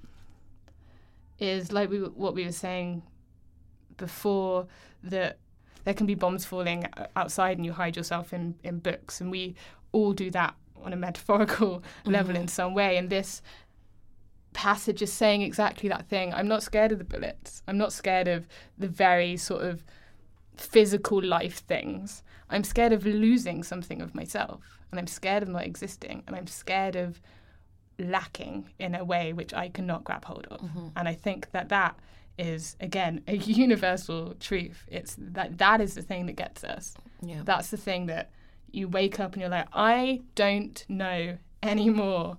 [1.39, 3.03] is like we, what we were saying
[3.97, 4.66] before
[5.03, 5.39] that
[5.84, 6.84] there can be bombs falling
[7.16, 9.55] outside and you hide yourself in, in books and we
[9.93, 12.11] all do that on a metaphorical mm-hmm.
[12.11, 12.97] level in some way.
[12.97, 13.43] And this
[14.53, 16.34] passage is saying exactly that thing.
[16.34, 17.62] I'm not scared of the bullets.
[17.68, 19.84] I'm not scared of the very sort of
[20.57, 22.22] physical life things.
[22.51, 24.80] I'm scared of losing something of myself.
[24.91, 26.22] And I'm scared of not existing.
[26.26, 27.20] And I'm scared of
[27.99, 30.61] lacking in a way which I cannot grab hold of.
[30.61, 30.89] Mm-hmm.
[30.97, 31.99] And I think that that
[32.39, 34.85] is again a universal truth.
[34.89, 36.95] It's that that is the thing that gets us.
[37.23, 37.43] Yeah.
[37.45, 38.31] That's the thing that
[38.71, 42.39] you wake up and you're like, I don't know anymore.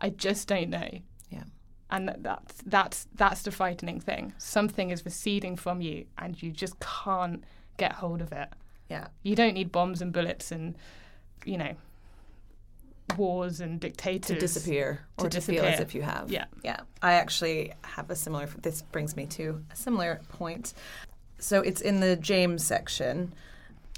[0.00, 0.88] I just don't know.
[1.30, 1.44] Yeah.
[1.90, 4.32] And that's that's that's the frightening thing.
[4.38, 7.44] Something is receding from you, and you just can't
[7.76, 8.48] get hold of it.
[8.88, 9.08] Yeah.
[9.22, 10.76] You don't need bombs and bullets and,
[11.44, 11.74] you know,
[13.16, 15.62] wars and dictators to disappear or to, disappear.
[15.62, 16.30] feel as if you have.
[16.30, 16.46] Yeah.
[16.64, 16.80] Yeah.
[17.02, 18.46] I actually have a similar.
[18.60, 20.74] This brings me to a similar point.
[21.38, 23.34] So it's in the James section.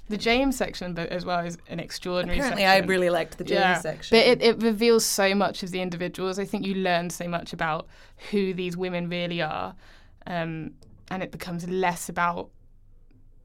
[0.09, 2.39] The James section, but as well, is an extraordinary.
[2.39, 2.85] Apparently, section.
[2.85, 3.81] I really liked the James yeah.
[3.81, 4.17] section.
[4.17, 6.39] But it, it reveals so much of the individuals.
[6.39, 7.87] I think you learn so much about
[8.31, 9.75] who these women really are,
[10.27, 10.73] um,
[11.11, 12.49] and it becomes less about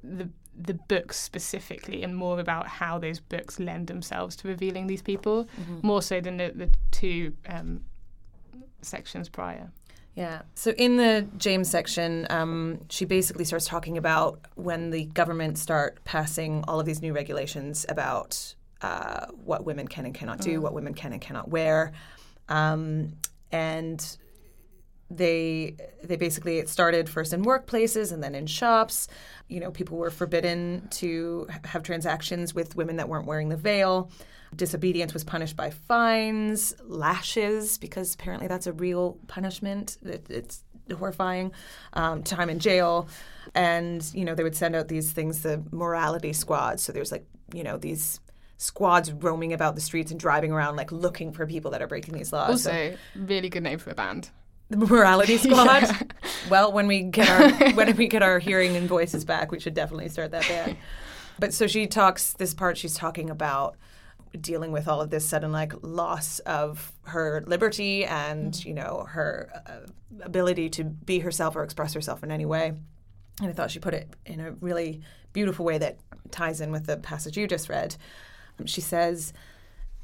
[0.03, 5.01] the the books specifically and more about how those books lend themselves to revealing these
[5.01, 5.85] people, mm-hmm.
[5.85, 7.81] more so than the, the two um,
[8.81, 9.71] sections prior.
[10.15, 10.43] Yeah.
[10.53, 16.03] So in the James section, um, she basically starts talking about when the government start
[16.03, 20.61] passing all of these new regulations about uh, what women can and cannot do, mm.
[20.61, 21.93] what women can and cannot wear,
[22.49, 23.13] um,
[23.51, 24.17] and
[25.17, 29.07] they they basically it started first in workplaces and then in shops.
[29.47, 34.09] You know, people were forbidden to have transactions with women that weren't wearing the veil.
[34.55, 39.97] Disobedience was punished by fines, lashes, because apparently that's a real punishment.
[40.03, 40.63] It, it's
[40.95, 41.51] horrifying.
[41.93, 43.07] Um, time in jail,
[43.55, 46.83] and you know they would send out these things, the morality squads.
[46.83, 48.19] So there's like you know these
[48.57, 52.13] squads roaming about the streets and driving around like looking for people that are breaking
[52.13, 52.67] these laws.
[52.67, 54.29] Also, so, really good name for a band.
[54.73, 55.67] The morality squad.
[55.67, 56.01] yeah.
[56.49, 59.75] Well, when we get our when we get our hearing and voices back, we should
[59.75, 60.77] definitely start that band.
[61.37, 62.77] But so she talks this part.
[62.77, 63.75] She's talking about
[64.39, 68.67] dealing with all of this sudden like loss of her liberty and mm-hmm.
[68.67, 72.73] you know her uh, ability to be herself or express herself in any way
[73.41, 75.01] and i thought she put it in a really
[75.33, 75.99] beautiful way that
[76.31, 77.95] ties in with the passage you just read
[78.65, 79.33] she says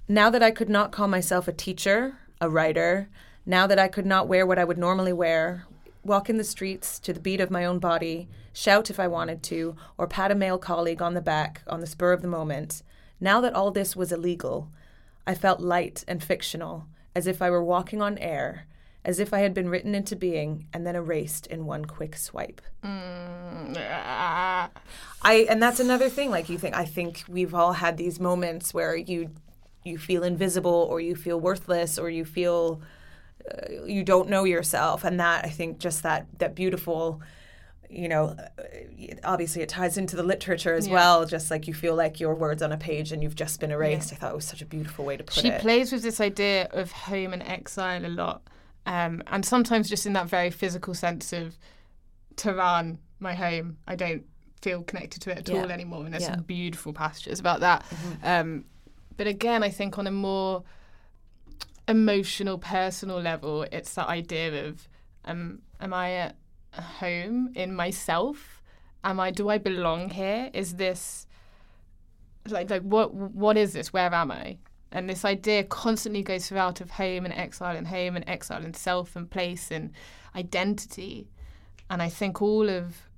[0.07, 3.09] now that i could not call myself a teacher a writer
[3.49, 5.65] now that i could not wear what i would normally wear
[6.03, 9.43] walk in the streets to the beat of my own body shout if i wanted
[9.43, 12.81] to or pat a male colleague on the back on the spur of the moment
[13.19, 14.69] now that all this was illegal,
[15.27, 18.65] I felt light and fictional, as if I were walking on air,
[19.03, 22.61] as if I had been written into being and then erased in one quick swipe.
[22.83, 26.29] Mm, I and that's another thing.
[26.29, 29.31] Like you think, I think we've all had these moments where you
[29.83, 32.81] you feel invisible, or you feel worthless, or you feel
[33.49, 37.21] uh, you don't know yourself, and that I think just that that beautiful
[37.89, 38.35] you know,
[39.23, 40.93] obviously it ties into the literature as yeah.
[40.93, 41.25] well.
[41.25, 44.11] Just like you feel like your words on a page and you've just been erased.
[44.11, 44.17] Yeah.
[44.17, 45.57] I thought it was such a beautiful way to put she it.
[45.57, 48.43] She plays with this idea of home and exile a lot,
[48.85, 51.57] um, and sometimes just in that very physical sense of
[52.35, 53.77] Tehran, my home.
[53.87, 54.23] I don't
[54.61, 55.61] feel connected to it at yeah.
[55.61, 56.05] all anymore.
[56.05, 57.83] And there's some beautiful passages about that.
[57.89, 58.27] Mm-hmm.
[58.27, 58.65] Um,
[59.17, 60.63] but again, I think on a more
[61.89, 64.87] emotional, personal level, it's that idea of
[65.25, 68.61] um, am I a home in myself?
[69.03, 70.49] Am I do I belong here?
[70.53, 71.25] Is this
[72.47, 73.91] like like what what is this?
[73.91, 74.57] Where am I?
[74.91, 78.75] And this idea constantly goes throughout of home and exile and home and exile and
[78.75, 79.91] self and place and
[80.35, 81.27] identity.
[81.89, 83.09] And I think all of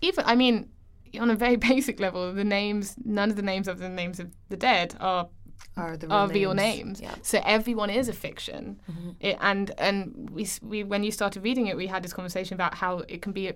[0.00, 0.70] even I mean,
[1.18, 4.20] on a very basic level, the names none of the names other than the names
[4.20, 5.28] of the dead are
[5.76, 7.00] Are the are real names.
[7.00, 7.14] Yeah.
[7.22, 8.80] So everyone is a fiction.
[9.20, 12.74] It, and and we, we when you started reading it, we had this conversation about
[12.74, 13.54] how it can be a,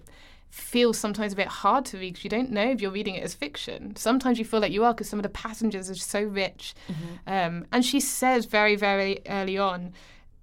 [0.51, 3.25] feels sometimes a bit hard to read because you don't know if you're reading it
[3.25, 3.97] as fiction.
[3.97, 6.75] Sometimes you feel like you are because some of the passengers are so rich.
[7.27, 9.93] Um, and she says very very early on,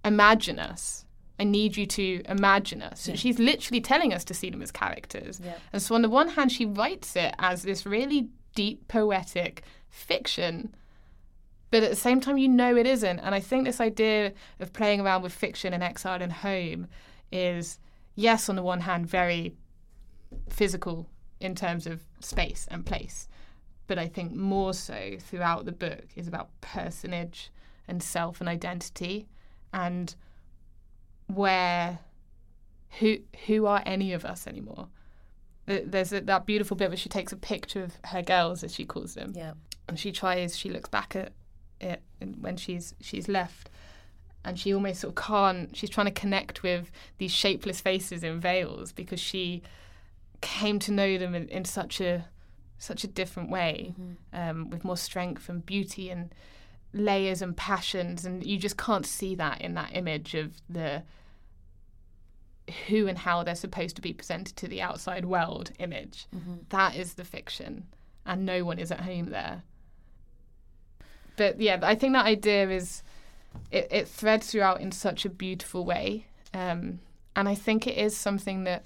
[0.03, 1.05] imagine us.
[1.39, 3.07] I need you to imagine us.
[3.07, 5.41] And she's literally telling us to see them as characters.
[5.43, 5.55] Yeah.
[5.73, 10.75] And so on the one hand, she writes it as this really deep poetic fiction
[11.71, 13.19] but at the same time you know it isn't.
[13.19, 16.87] And i think this idea of playing around with fiction and exile and home
[17.31, 17.79] is
[18.15, 19.55] yes on the one hand very
[20.49, 21.07] physical
[21.39, 23.27] in terms of space and place
[23.87, 27.49] but i think more so throughout the book is about personage
[27.87, 29.27] and self and identity
[29.73, 30.15] and
[31.27, 31.99] where
[32.99, 33.17] who
[33.47, 34.87] who are any of us anymore?
[35.65, 38.83] There's a, that beautiful bit where she takes a picture of her girls as she
[38.85, 39.31] calls them.
[39.35, 39.53] Yeah.
[39.87, 41.31] and she tries she looks back at
[41.81, 42.01] it
[42.39, 43.69] when she's she's left.
[44.43, 48.39] And she almost sort of can't she's trying to connect with these shapeless faces in
[48.39, 49.61] veils because she
[50.41, 52.25] came to know them in, in such a
[52.77, 53.93] such a different way
[54.33, 56.33] um, with more strength and beauty and
[56.93, 58.25] layers and passions.
[58.25, 61.03] And you just can't see that in that image of the
[62.87, 66.27] who and how they're supposed to be presented to the outside world image.
[66.69, 67.85] That is the fiction.
[68.25, 69.63] And no one is at home there
[71.41, 73.01] but yeah i think that idea is
[73.71, 76.25] it, it threads throughout in such a beautiful way.
[76.53, 76.99] Um,
[77.35, 78.83] and i think it is something that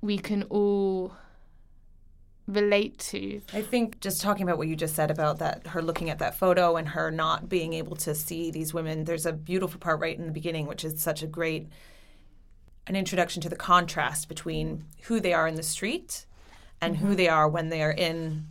[0.00, 1.14] we can all
[2.46, 3.40] relate to.
[3.54, 6.38] I think just talking about what you just said about that, her looking at that
[6.38, 10.18] photo and her not being able to see these women, there's a beautiful part right
[10.18, 11.68] in the beginning, which is such a great
[12.86, 16.26] an introduction to the contrast between who they are in the street
[16.82, 18.44] and who they are when they are in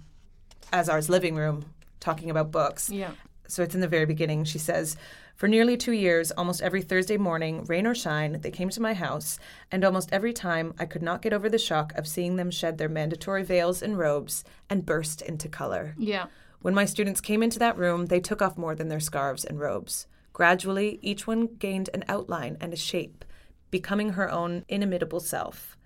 [0.72, 1.66] Azar's living room
[2.04, 2.90] talking about books.
[2.90, 3.12] yeah
[3.48, 4.46] So it's in the very beginning.
[4.46, 4.96] She says,
[5.36, 8.94] For nearly two years, almost every Thursday morning, rain or shine, they came to my
[8.94, 9.40] house,
[9.72, 12.78] and almost every time I could not get over the shock of seeing them shed
[12.78, 15.96] their mandatory veils and robes and burst into color.
[15.98, 16.26] yeah
[16.62, 19.60] When my students came into that room, they took off more than their scarves and
[19.60, 20.08] robes.
[20.40, 23.24] Gradually, each one gained an outline and a shape,
[23.70, 25.78] becoming her own inimitable self.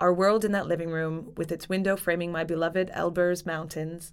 [0.00, 4.12] Our world in that living room, with its window framing my beloved Elburz Mountains,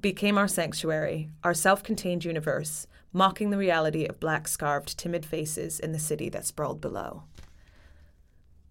[0.00, 5.80] became our sanctuary, our self contained universe, mocking the reality of black scarved, timid faces
[5.80, 7.22] in the city that sprawled below.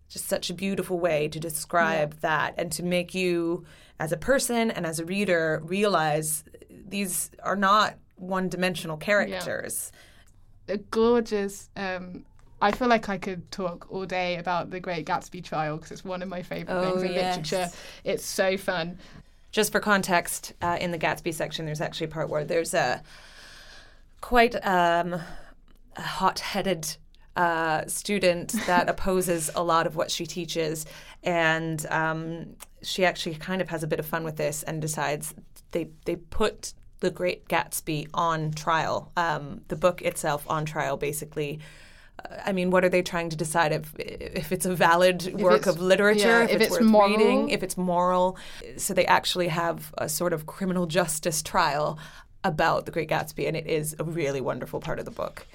[0.10, 3.66] Just such a beautiful way to describe that and to make you,
[4.00, 9.92] as a person and as a reader, realize these are not one dimensional characters.
[10.70, 12.24] a gorgeous um,
[12.62, 16.04] I feel like I could talk all day about the Great Gatsby trial because it's
[16.06, 17.38] one of my favorite Oh, things in yes.
[17.38, 17.72] literature.
[18.04, 18.98] It's so fun.
[19.58, 23.02] Just for context, uh, in the Gatsby section, there's actually a part where there's a
[24.22, 25.14] quite um,
[25.96, 26.96] a hot-headed
[27.36, 30.86] uh, student that opposes a lot of what she teaches,
[31.24, 35.34] and um, she actually kind of has a bit of fun with this and decides
[35.72, 41.60] they they put the Great Gatsby on trial, um, the book itself on trial, basically.
[42.46, 45.80] I mean, what are they trying to decide if if it's a valid work of
[45.80, 47.10] literature, yeah, if, if it's, it's worth moral?
[47.10, 48.38] reading, if it's moral?
[48.78, 52.00] So they actually have a sort of criminal justice trial
[52.44, 55.46] about the Great Gatsby, and it is a really wonderful part of the book.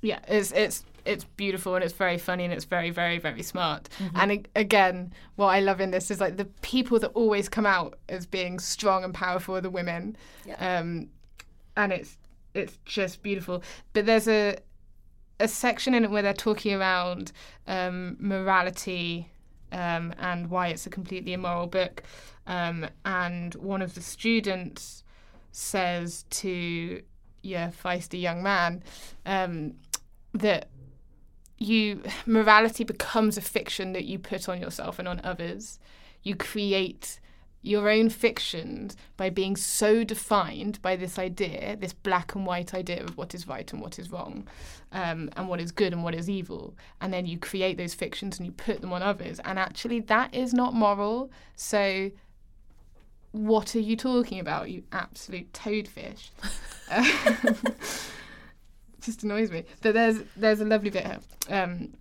[0.00, 3.88] Yeah, it's it's it's beautiful and it's very funny and it's very very very smart.
[3.98, 4.16] Mm-hmm.
[4.16, 7.98] And again, what I love in this is like the people that always come out
[8.08, 10.16] as being strong and powerful are the women.
[10.58, 11.08] Um,
[11.76, 12.16] and it's
[12.54, 13.62] it's just beautiful.
[13.92, 14.58] But there's a
[15.40, 17.32] a section in it where they're talking around
[17.66, 19.30] um, morality
[19.72, 22.02] um, and why it's a completely immoral book.
[22.46, 25.04] Um, and one of the students
[25.52, 27.02] says to
[27.42, 28.82] your feisty young man
[29.26, 29.74] um,
[30.34, 30.68] that
[31.58, 35.78] you morality becomes a fiction that you put on yourself and on others.
[36.22, 37.20] You create
[37.68, 43.04] your own fictions by being so defined by this idea, this black and white idea
[43.04, 44.48] of what is right and what is wrong,
[44.92, 46.74] um, and what is good and what is evil.
[47.00, 49.38] And then you create those fictions and you put them on others.
[49.44, 51.30] And actually, that is not moral.
[51.56, 52.10] So,
[53.32, 56.30] what are you talking about, you absolute toadfish?
[59.02, 59.64] just annoys me.
[59.82, 61.94] But there's there's a lovely bit here um,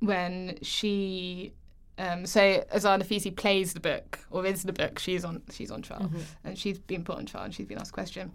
[0.00, 1.52] when she
[1.98, 4.98] um, so Azar Nafisi plays the book or is the book.
[4.98, 6.10] She's on she's on trial
[6.44, 8.32] and she's been put on trial and she's been asked a question.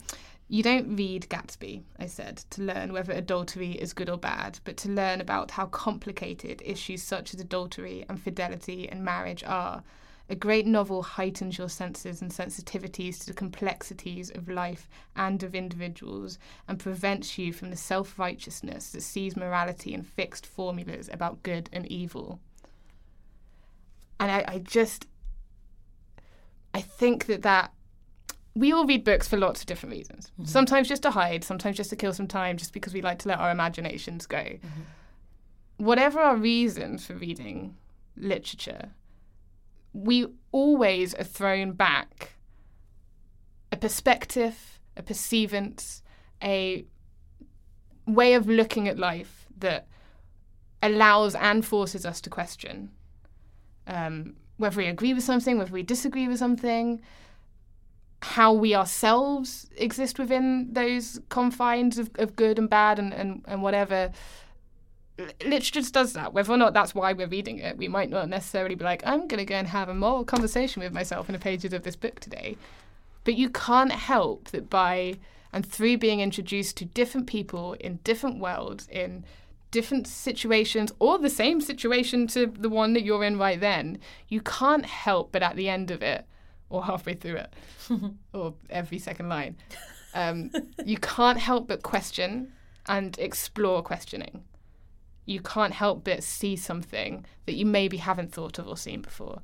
[0.49, 4.77] You don't read Gatsby, I said, to learn whether adultery is good or bad, but
[4.77, 9.83] to learn about how complicated issues such as adultery and fidelity and marriage are.
[10.29, 15.55] A great novel heightens your senses and sensitivities to the complexities of life and of
[15.55, 16.37] individuals
[16.67, 21.69] and prevents you from the self righteousness that sees morality in fixed formulas about good
[21.73, 22.39] and evil.
[24.19, 25.07] And I, I just,
[26.73, 27.71] I think that that
[28.55, 30.31] we all read books for lots of different reasons.
[30.33, 30.45] Mm-hmm.
[30.45, 33.27] Sometimes just to hide, sometimes just to kill some time, just because we like to
[33.27, 34.37] let our imaginations go.
[34.37, 35.85] Mm-hmm.
[35.85, 37.75] Whatever our reasons for reading
[38.15, 38.89] literature,
[39.93, 42.33] we always are thrown back
[43.71, 46.01] a perspective, a perceivance,
[46.41, 46.85] a
[48.07, 49.87] way of looking at life that
[50.81, 52.91] allows and forces us to question
[53.87, 57.01] um, whether we agree with something, whether we disagree with something
[58.21, 63.61] how we ourselves exist within those confines of, of good and bad and, and, and
[63.61, 64.11] whatever.
[65.43, 66.33] Literature just does that.
[66.33, 69.27] Whether or not that's why we're reading it, we might not necessarily be like, I'm
[69.27, 71.95] going to go and have a moral conversation with myself in the pages of this
[71.95, 72.57] book today.
[73.23, 75.15] But you can't help that by
[75.53, 79.25] and through being introduced to different people in different worlds, in
[79.71, 84.41] different situations, or the same situation to the one that you're in right then, you
[84.41, 86.25] can't help but at the end of it
[86.69, 87.53] or halfway through it,
[88.33, 89.55] or every second line.
[90.13, 90.51] Um,
[90.85, 92.51] you can't help but question
[92.87, 94.43] and explore questioning.
[95.25, 99.41] You can't help but see something that you maybe haven't thought of or seen before.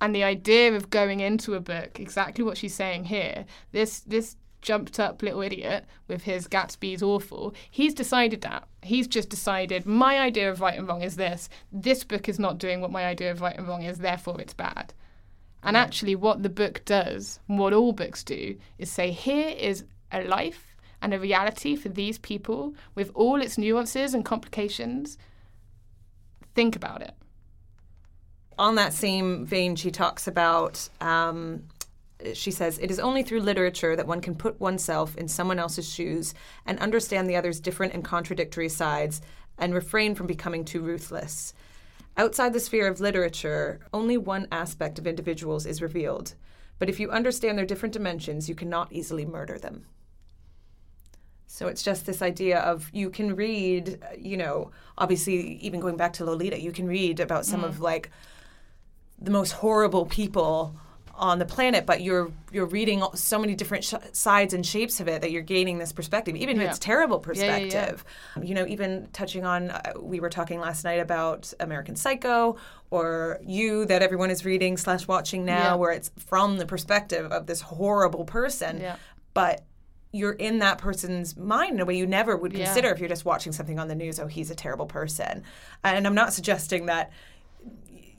[0.00, 4.36] And the idea of going into a book, exactly what she's saying here, this this
[4.62, 8.66] jumped up little idiot with his Gatsby's awful, he's decided that.
[8.82, 11.48] He's just decided my idea of right and wrong is this.
[11.72, 14.54] This book is not doing what my idea of right and wrong is, therefore it's
[14.54, 14.92] bad.
[15.62, 20.24] And actually, what the book does, what all books do, is say, here is a
[20.24, 25.18] life and a reality for these people with all its nuances and complications.
[26.54, 27.14] Think about it.
[28.58, 30.88] On that same vein, she talks about.
[31.00, 31.64] Um,
[32.34, 35.88] she says, It is only through literature that one can put oneself in someone else's
[35.88, 36.34] shoes
[36.66, 39.20] and understand the other's different and contradictory sides
[39.58, 41.52] and refrain from becoming too ruthless.
[42.16, 46.34] Outside the sphere of literature, only one aspect of individuals is revealed.
[46.78, 49.86] But if you understand their different dimensions, you cannot easily murder them.
[51.46, 56.12] So it's just this idea of you can read, you know, obviously, even going back
[56.14, 57.66] to Lolita, you can read about some mm.
[57.66, 58.10] of like
[59.18, 60.74] the most horrible people
[61.20, 65.06] on the planet, but you're you're reading so many different sh- sides and shapes of
[65.06, 66.64] it that you're gaining this perspective, even yeah.
[66.64, 68.04] if it's terrible perspective.
[68.36, 71.94] Yeah, yeah, you know, even touching on, uh, we were talking last night about American
[71.94, 72.56] Psycho
[72.90, 77.46] or You that everyone is reading slash watching now, where it's from the perspective of
[77.46, 78.82] this horrible person,
[79.34, 79.62] but
[80.12, 83.24] you're in that person's mind in a way you never would consider if you're just
[83.24, 84.18] watching something on the news.
[84.18, 85.44] Oh, he's a terrible person,
[85.84, 87.12] and I'm not suggesting that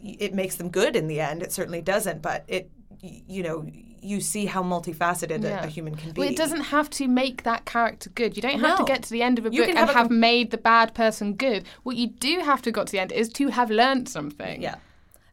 [0.04, 1.42] it makes them good in the end.
[1.42, 2.70] It certainly doesn't, but it
[3.02, 3.66] you know
[4.02, 5.64] you see how multifaceted yeah.
[5.64, 6.22] a, a, human can be.
[6.22, 8.36] Well, it doesn't have to make that character good.
[8.36, 8.86] You don't have no.
[8.86, 11.36] to get to the end of a book and have, have made the bad person
[11.36, 11.66] good.
[11.84, 14.62] What you do have to got to the end is to have learned something.
[14.62, 14.76] Yeah.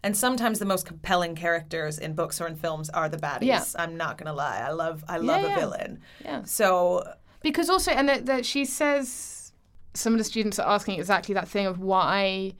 [0.02, 3.42] And sometimes the most compelling characters in books or in films are the baddies.
[3.42, 3.64] Yeah.
[3.76, 4.60] I'm not gonna lie.
[4.60, 6.00] I love I love yeah, a villain.
[6.24, 6.44] Yeah.
[6.44, 7.04] So
[7.42, 9.52] because also and that, that she says
[9.94, 12.52] some of the students are asking exactly that thing of why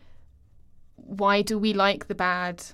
[0.97, 2.65] why do we like the bad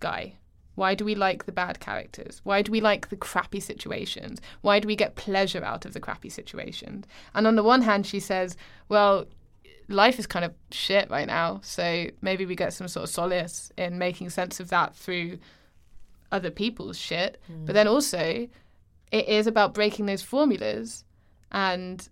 [0.00, 0.35] guy?
[0.76, 2.40] Why do we like the bad characters?
[2.44, 4.40] Why do we like the crappy situations?
[4.60, 7.06] Why do we get pleasure out of the crappy situations?
[7.34, 8.56] And on the one hand, she says,
[8.88, 9.26] well,
[9.88, 11.60] life is kind of shit right now.
[11.62, 15.38] So maybe we get some sort of solace in making sense of that through
[16.30, 17.40] other people's shit.
[17.50, 17.66] Mm.
[17.66, 18.48] But then also,
[19.10, 21.04] it is about breaking those formulas
[21.52, 22.08] and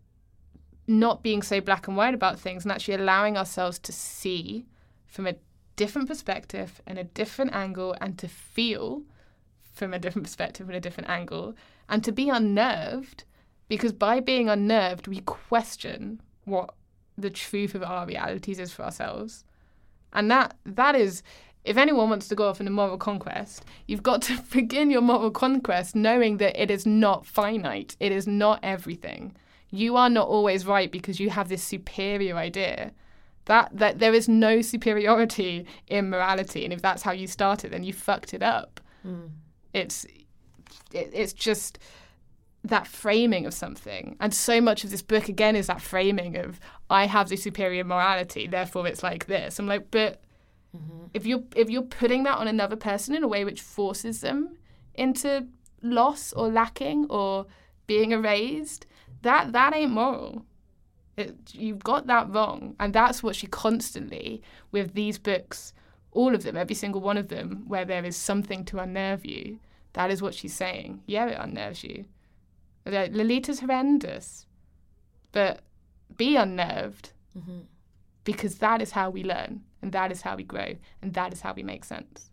[0.86, 4.66] not being so black and white about things and actually allowing ourselves to see
[5.06, 5.34] from a
[5.76, 9.02] different perspective and a different angle and to feel
[9.72, 11.54] from a different perspective and a different angle
[11.88, 13.24] and to be unnerved
[13.68, 16.74] because by being unnerved we question what
[17.16, 19.44] the truth of our realities is for ourselves.
[20.12, 21.22] And that that is
[21.64, 25.00] if anyone wants to go off in a moral conquest you've got to begin your
[25.00, 29.34] moral conquest knowing that it is not finite it is not everything.
[29.70, 32.92] You are not always right because you have this superior idea
[33.46, 37.70] that that there is no superiority in morality, and if that's how you start it
[37.70, 38.80] then you fucked it up.
[39.06, 39.30] Mm.
[39.72, 40.04] It's
[40.92, 41.78] it, it's just
[42.62, 46.60] that framing of something, and so much of this book again is that framing of
[46.88, 49.58] I have the superior morality, therefore it's like this.
[49.58, 50.22] I'm like, but
[50.76, 51.06] mm-hmm.
[51.12, 54.56] if you're if you're putting that on another person in a way which forces them
[54.94, 55.46] into
[55.82, 57.46] loss or lacking or
[57.86, 58.86] being erased,
[59.22, 60.44] that that ain't moral.
[61.16, 62.74] It, you've got that wrong.
[62.80, 64.42] And that's what she constantly,
[64.72, 65.72] with these books,
[66.12, 69.58] all of them, every single one of them, where there is something to unnerve you,
[69.92, 71.02] that is what she's saying.
[71.06, 72.04] Yeah, it unnerves you.
[72.86, 74.46] Like, Lolita's horrendous,
[75.32, 75.60] but
[76.16, 77.62] be unnerved Mm-hmm.
[78.22, 81.40] because that is how we learn and that is how we grow and that is
[81.40, 82.30] how we make sense.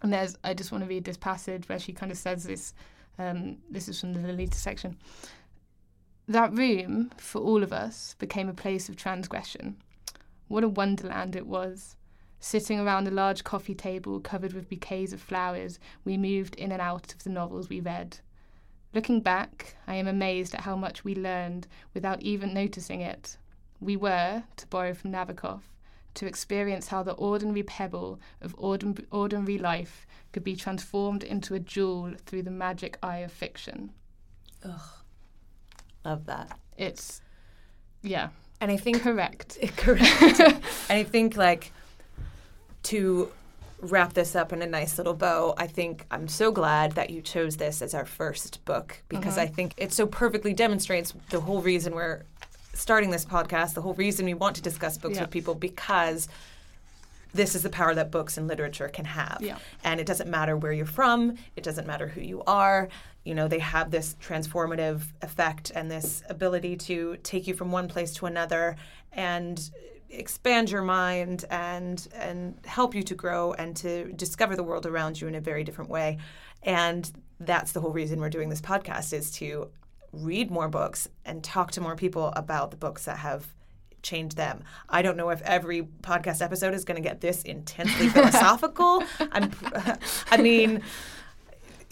[0.00, 2.72] And there's, I just want to read this passage where she kind of says this.
[3.18, 4.96] Um, this is from the Lolita section.
[6.28, 9.76] That room, for all of us, became a place of transgression.
[10.48, 11.96] What a wonderland it was.
[12.38, 16.80] Sitting around a large coffee table covered with bouquets of flowers, we moved in and
[16.80, 18.18] out of the novels we read.
[18.94, 23.36] Looking back, I am amazed at how much we learned without even noticing it.
[23.80, 25.62] We were, to borrow from Nabokov,
[26.14, 31.60] to experience how the ordinary pebble of ordin- ordinary life could be transformed into a
[31.60, 33.92] jewel through the magic eye of fiction.
[36.04, 36.58] Love that.
[36.76, 37.20] It's,
[38.02, 38.28] yeah,
[38.60, 39.58] And I think correct.
[39.76, 40.40] correct.
[40.40, 41.72] and I think like
[42.84, 43.30] to
[43.80, 47.20] wrap this up in a nice little bow, I think I'm so glad that you
[47.20, 49.46] chose this as our first book because uh-huh.
[49.46, 52.22] I think it so perfectly demonstrates the whole reason we're
[52.74, 55.22] starting this podcast, the whole reason we want to discuss books Yeah.
[55.22, 56.28] with people because
[57.34, 59.38] this is the power that books and literature can have.
[59.40, 59.58] Yeah.
[59.84, 62.88] And it doesn't matter where you're from, it doesn't matter who you are.
[63.24, 67.86] You know, they have this transformative effect and this ability to take you from one
[67.86, 68.76] place to another
[69.12, 69.70] and
[70.10, 75.20] expand your mind and and help you to grow and to discover the world around
[75.20, 76.18] you in a very different way.
[76.62, 77.10] And
[77.40, 79.70] that's the whole reason we're doing this podcast is to
[80.12, 83.46] read more books and talk to more people about the books that have
[84.02, 84.64] changed them.
[84.88, 89.02] I don't know if every podcast episode is going to get this intensely philosophical.
[89.32, 89.50] I'm
[90.30, 90.82] I mean,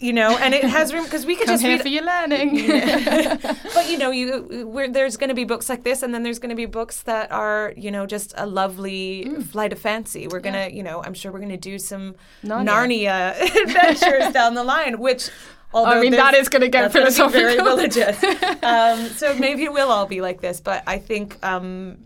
[0.01, 2.03] you know, and it has room because we could Come just here read for your
[2.03, 2.67] learning.
[3.73, 6.49] but you know, you there's going to be books like this, and then there's going
[6.49, 9.43] to be books that are, you know, just a lovely mm.
[9.43, 10.27] flight of fancy.
[10.27, 13.35] We're gonna, you know, I'm sure we're gonna do some Narnia.
[13.35, 15.29] Narnia, adventures down the line, which.
[15.73, 17.29] Although I mean, that is going to get philosophical.
[17.39, 18.21] very religious.
[18.63, 21.97] um, so maybe it will all be like this, but I think um,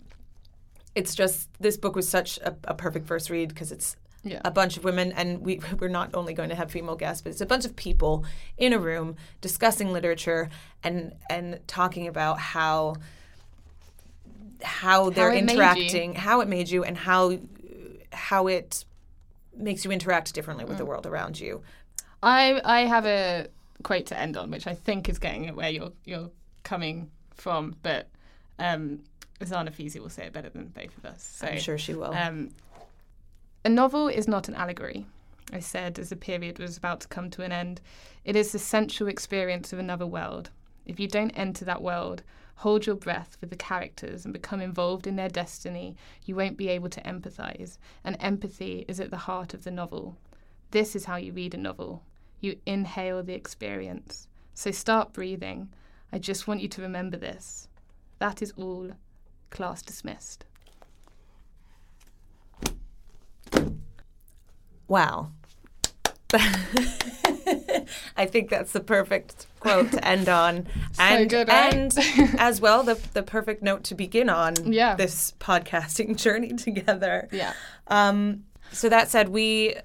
[0.94, 4.42] it's just this book was such a, a perfect first read because it's Yeah.
[4.46, 7.32] a bunch of women, and we we're not only going to have female guests, but
[7.32, 8.24] it's a bunch of people
[8.58, 10.50] in a room discussing literature
[10.84, 12.96] and and talking about how
[14.64, 15.40] how they're you.
[15.40, 17.38] interacting, how it made you, and how
[18.14, 18.86] how it
[19.56, 21.62] makes you interact differently with the world around you.
[22.24, 23.48] I I have a
[23.86, 26.32] quote to end on, which I think is getting at where you're you're
[26.64, 28.10] coming from, but
[28.57, 29.02] um,
[29.40, 31.24] Azar Nafisi will say it better than both of us.
[31.24, 32.12] So, I'm sure she will.
[32.12, 32.49] Um,
[33.64, 35.06] a novel is not an allegory,
[35.53, 37.80] I said as the period was about to come to an end.
[38.24, 40.49] It is the sensual experience of another world.
[40.88, 42.24] If you don't enter that world,
[42.56, 45.95] hold your breath with the characters and become involved in their destiny,
[46.26, 47.78] you won't be able to empathize.
[48.03, 50.18] And empathy is at the heart of the novel.
[50.72, 52.02] This is how you read a novel
[52.41, 54.28] you inhale the experience.
[54.53, 55.70] So start breathing.
[56.12, 57.68] I just want you to remember this.
[58.20, 58.91] That is all.
[59.49, 60.45] Class dismissed.
[64.88, 65.32] Wow.
[68.18, 70.68] I think that's the perfect quote to end on,
[70.99, 71.74] and good, right?
[71.74, 71.94] and
[72.40, 74.95] as well the the perfect note to begin on Yeah.
[74.95, 77.30] this podcasting journey together.
[77.32, 77.53] Yeah.
[77.88, 79.76] Um, so that said, we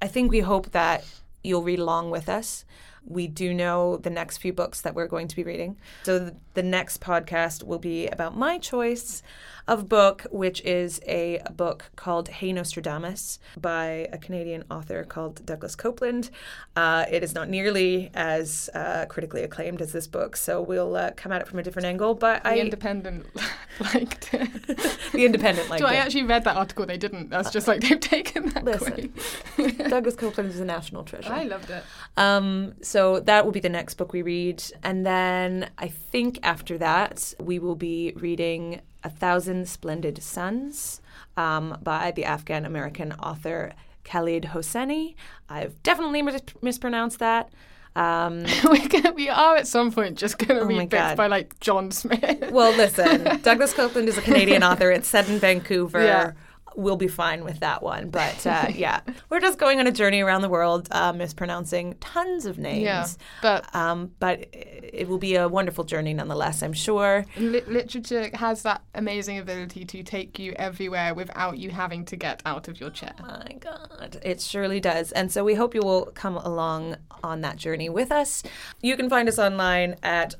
[0.00, 1.04] I think we hope that
[1.48, 2.64] you'll read along with us.
[3.04, 5.78] We do know the next few books that we're going to be reading.
[6.02, 9.22] So the next podcast will be about my choice
[9.68, 15.76] of book, which is a book called Hey Nostradamus by a Canadian author called Douglas
[15.76, 16.30] Coupland.
[16.74, 21.10] Uh, it is not nearly as uh, critically acclaimed as this book, so we'll uh,
[21.12, 22.14] come at it from a different angle.
[22.14, 23.26] But The I, Independent
[23.80, 24.66] liked it.
[25.12, 26.86] the Independent, like so I actually read that article.
[26.86, 27.28] They didn't.
[27.28, 29.12] That's just like they've taken that Listen.
[29.90, 31.32] Douglas Coupland is a national treasure.
[31.32, 31.84] I loved it.
[32.16, 34.64] Um, so that will be the next book we read.
[34.82, 41.02] And then I think after that, we will be reading A Thousand Splendid Suns
[41.36, 45.14] um, by the Afghan American author Khaled Hosseini.
[45.50, 47.50] I've definitely mis- mispronounced that.
[47.94, 51.60] Um, We're gonna, we are at some point just going to Oh read by like
[51.60, 52.50] John Smith.
[52.50, 54.90] well, listen, Douglas Coupland is a Canadian author.
[54.90, 56.02] It's set in Vancouver.
[56.02, 56.32] Yeah.
[56.78, 58.08] We'll be fine with that one.
[58.10, 59.00] But uh, yeah,
[59.30, 62.82] we're just going on a journey around the world, uh, mispronouncing tons of names.
[62.84, 63.06] yeah,
[63.42, 67.26] but Um, but it will be a wonderful journey nonetheless, I'm sure.
[67.36, 72.42] li- literature has that amazing ability to take you everywhere without you having to get
[72.46, 73.14] out of your chair.
[73.20, 75.10] My God, it surely does.
[75.12, 78.44] And so we hope you will come along on that journey with us.
[78.80, 80.36] You can find us online at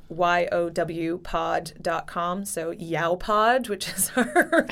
[1.28, 2.44] yowpod.com.
[2.44, 4.66] So yowpod, which is our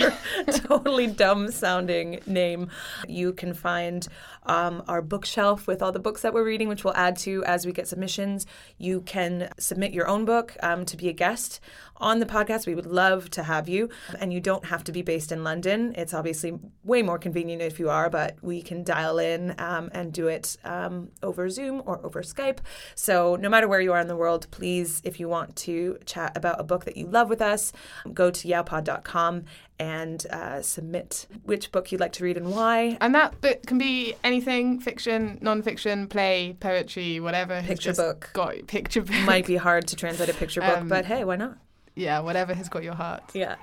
[0.53, 2.69] totally dumb sounding name.
[3.09, 4.07] You can find
[4.45, 7.67] um, our bookshelf with all the books that we're reading, which we'll add to as
[7.67, 8.47] we get submissions.
[8.79, 11.61] You can submit your own book um, to be a guest
[12.01, 12.67] on the podcast.
[12.67, 13.89] We would love to have you.
[14.21, 15.95] And you don't have to be based in London.
[15.97, 20.13] It's obviously way more convenient if you are, but we can dial in um, and
[20.13, 22.59] do it um, over Zoom or over Skype.
[22.95, 26.37] So no matter where you are in the world, please, if you want to chat
[26.37, 27.73] about a book that you love with us,
[28.13, 29.45] go to yowpod.com
[29.79, 32.97] and uh, submit which book you'd like to read and why.
[33.01, 37.61] And that book can be anything fiction, non fiction, play, poetry, whatever.
[37.63, 38.31] Picture book.
[38.33, 39.17] Got picture book.
[39.25, 41.59] Might be hard to translate a picture book, Um, but hey, why not?
[41.97, 43.25] Yeah, whatever has got your heart.
[43.35, 43.57] Yeah.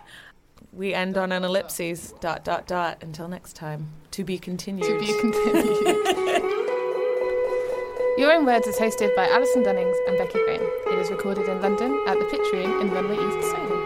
[0.74, 3.02] We end on an ellipses, dot, dot, dot.
[3.02, 3.90] Until next time.
[4.12, 4.86] To be continued.
[4.86, 6.44] To be continued.
[8.18, 10.62] Your Own Words is hosted by Alison Dunnings and Becky Graham.
[10.62, 13.83] It is recorded in London at the Pitch Room in Runway East, Soho.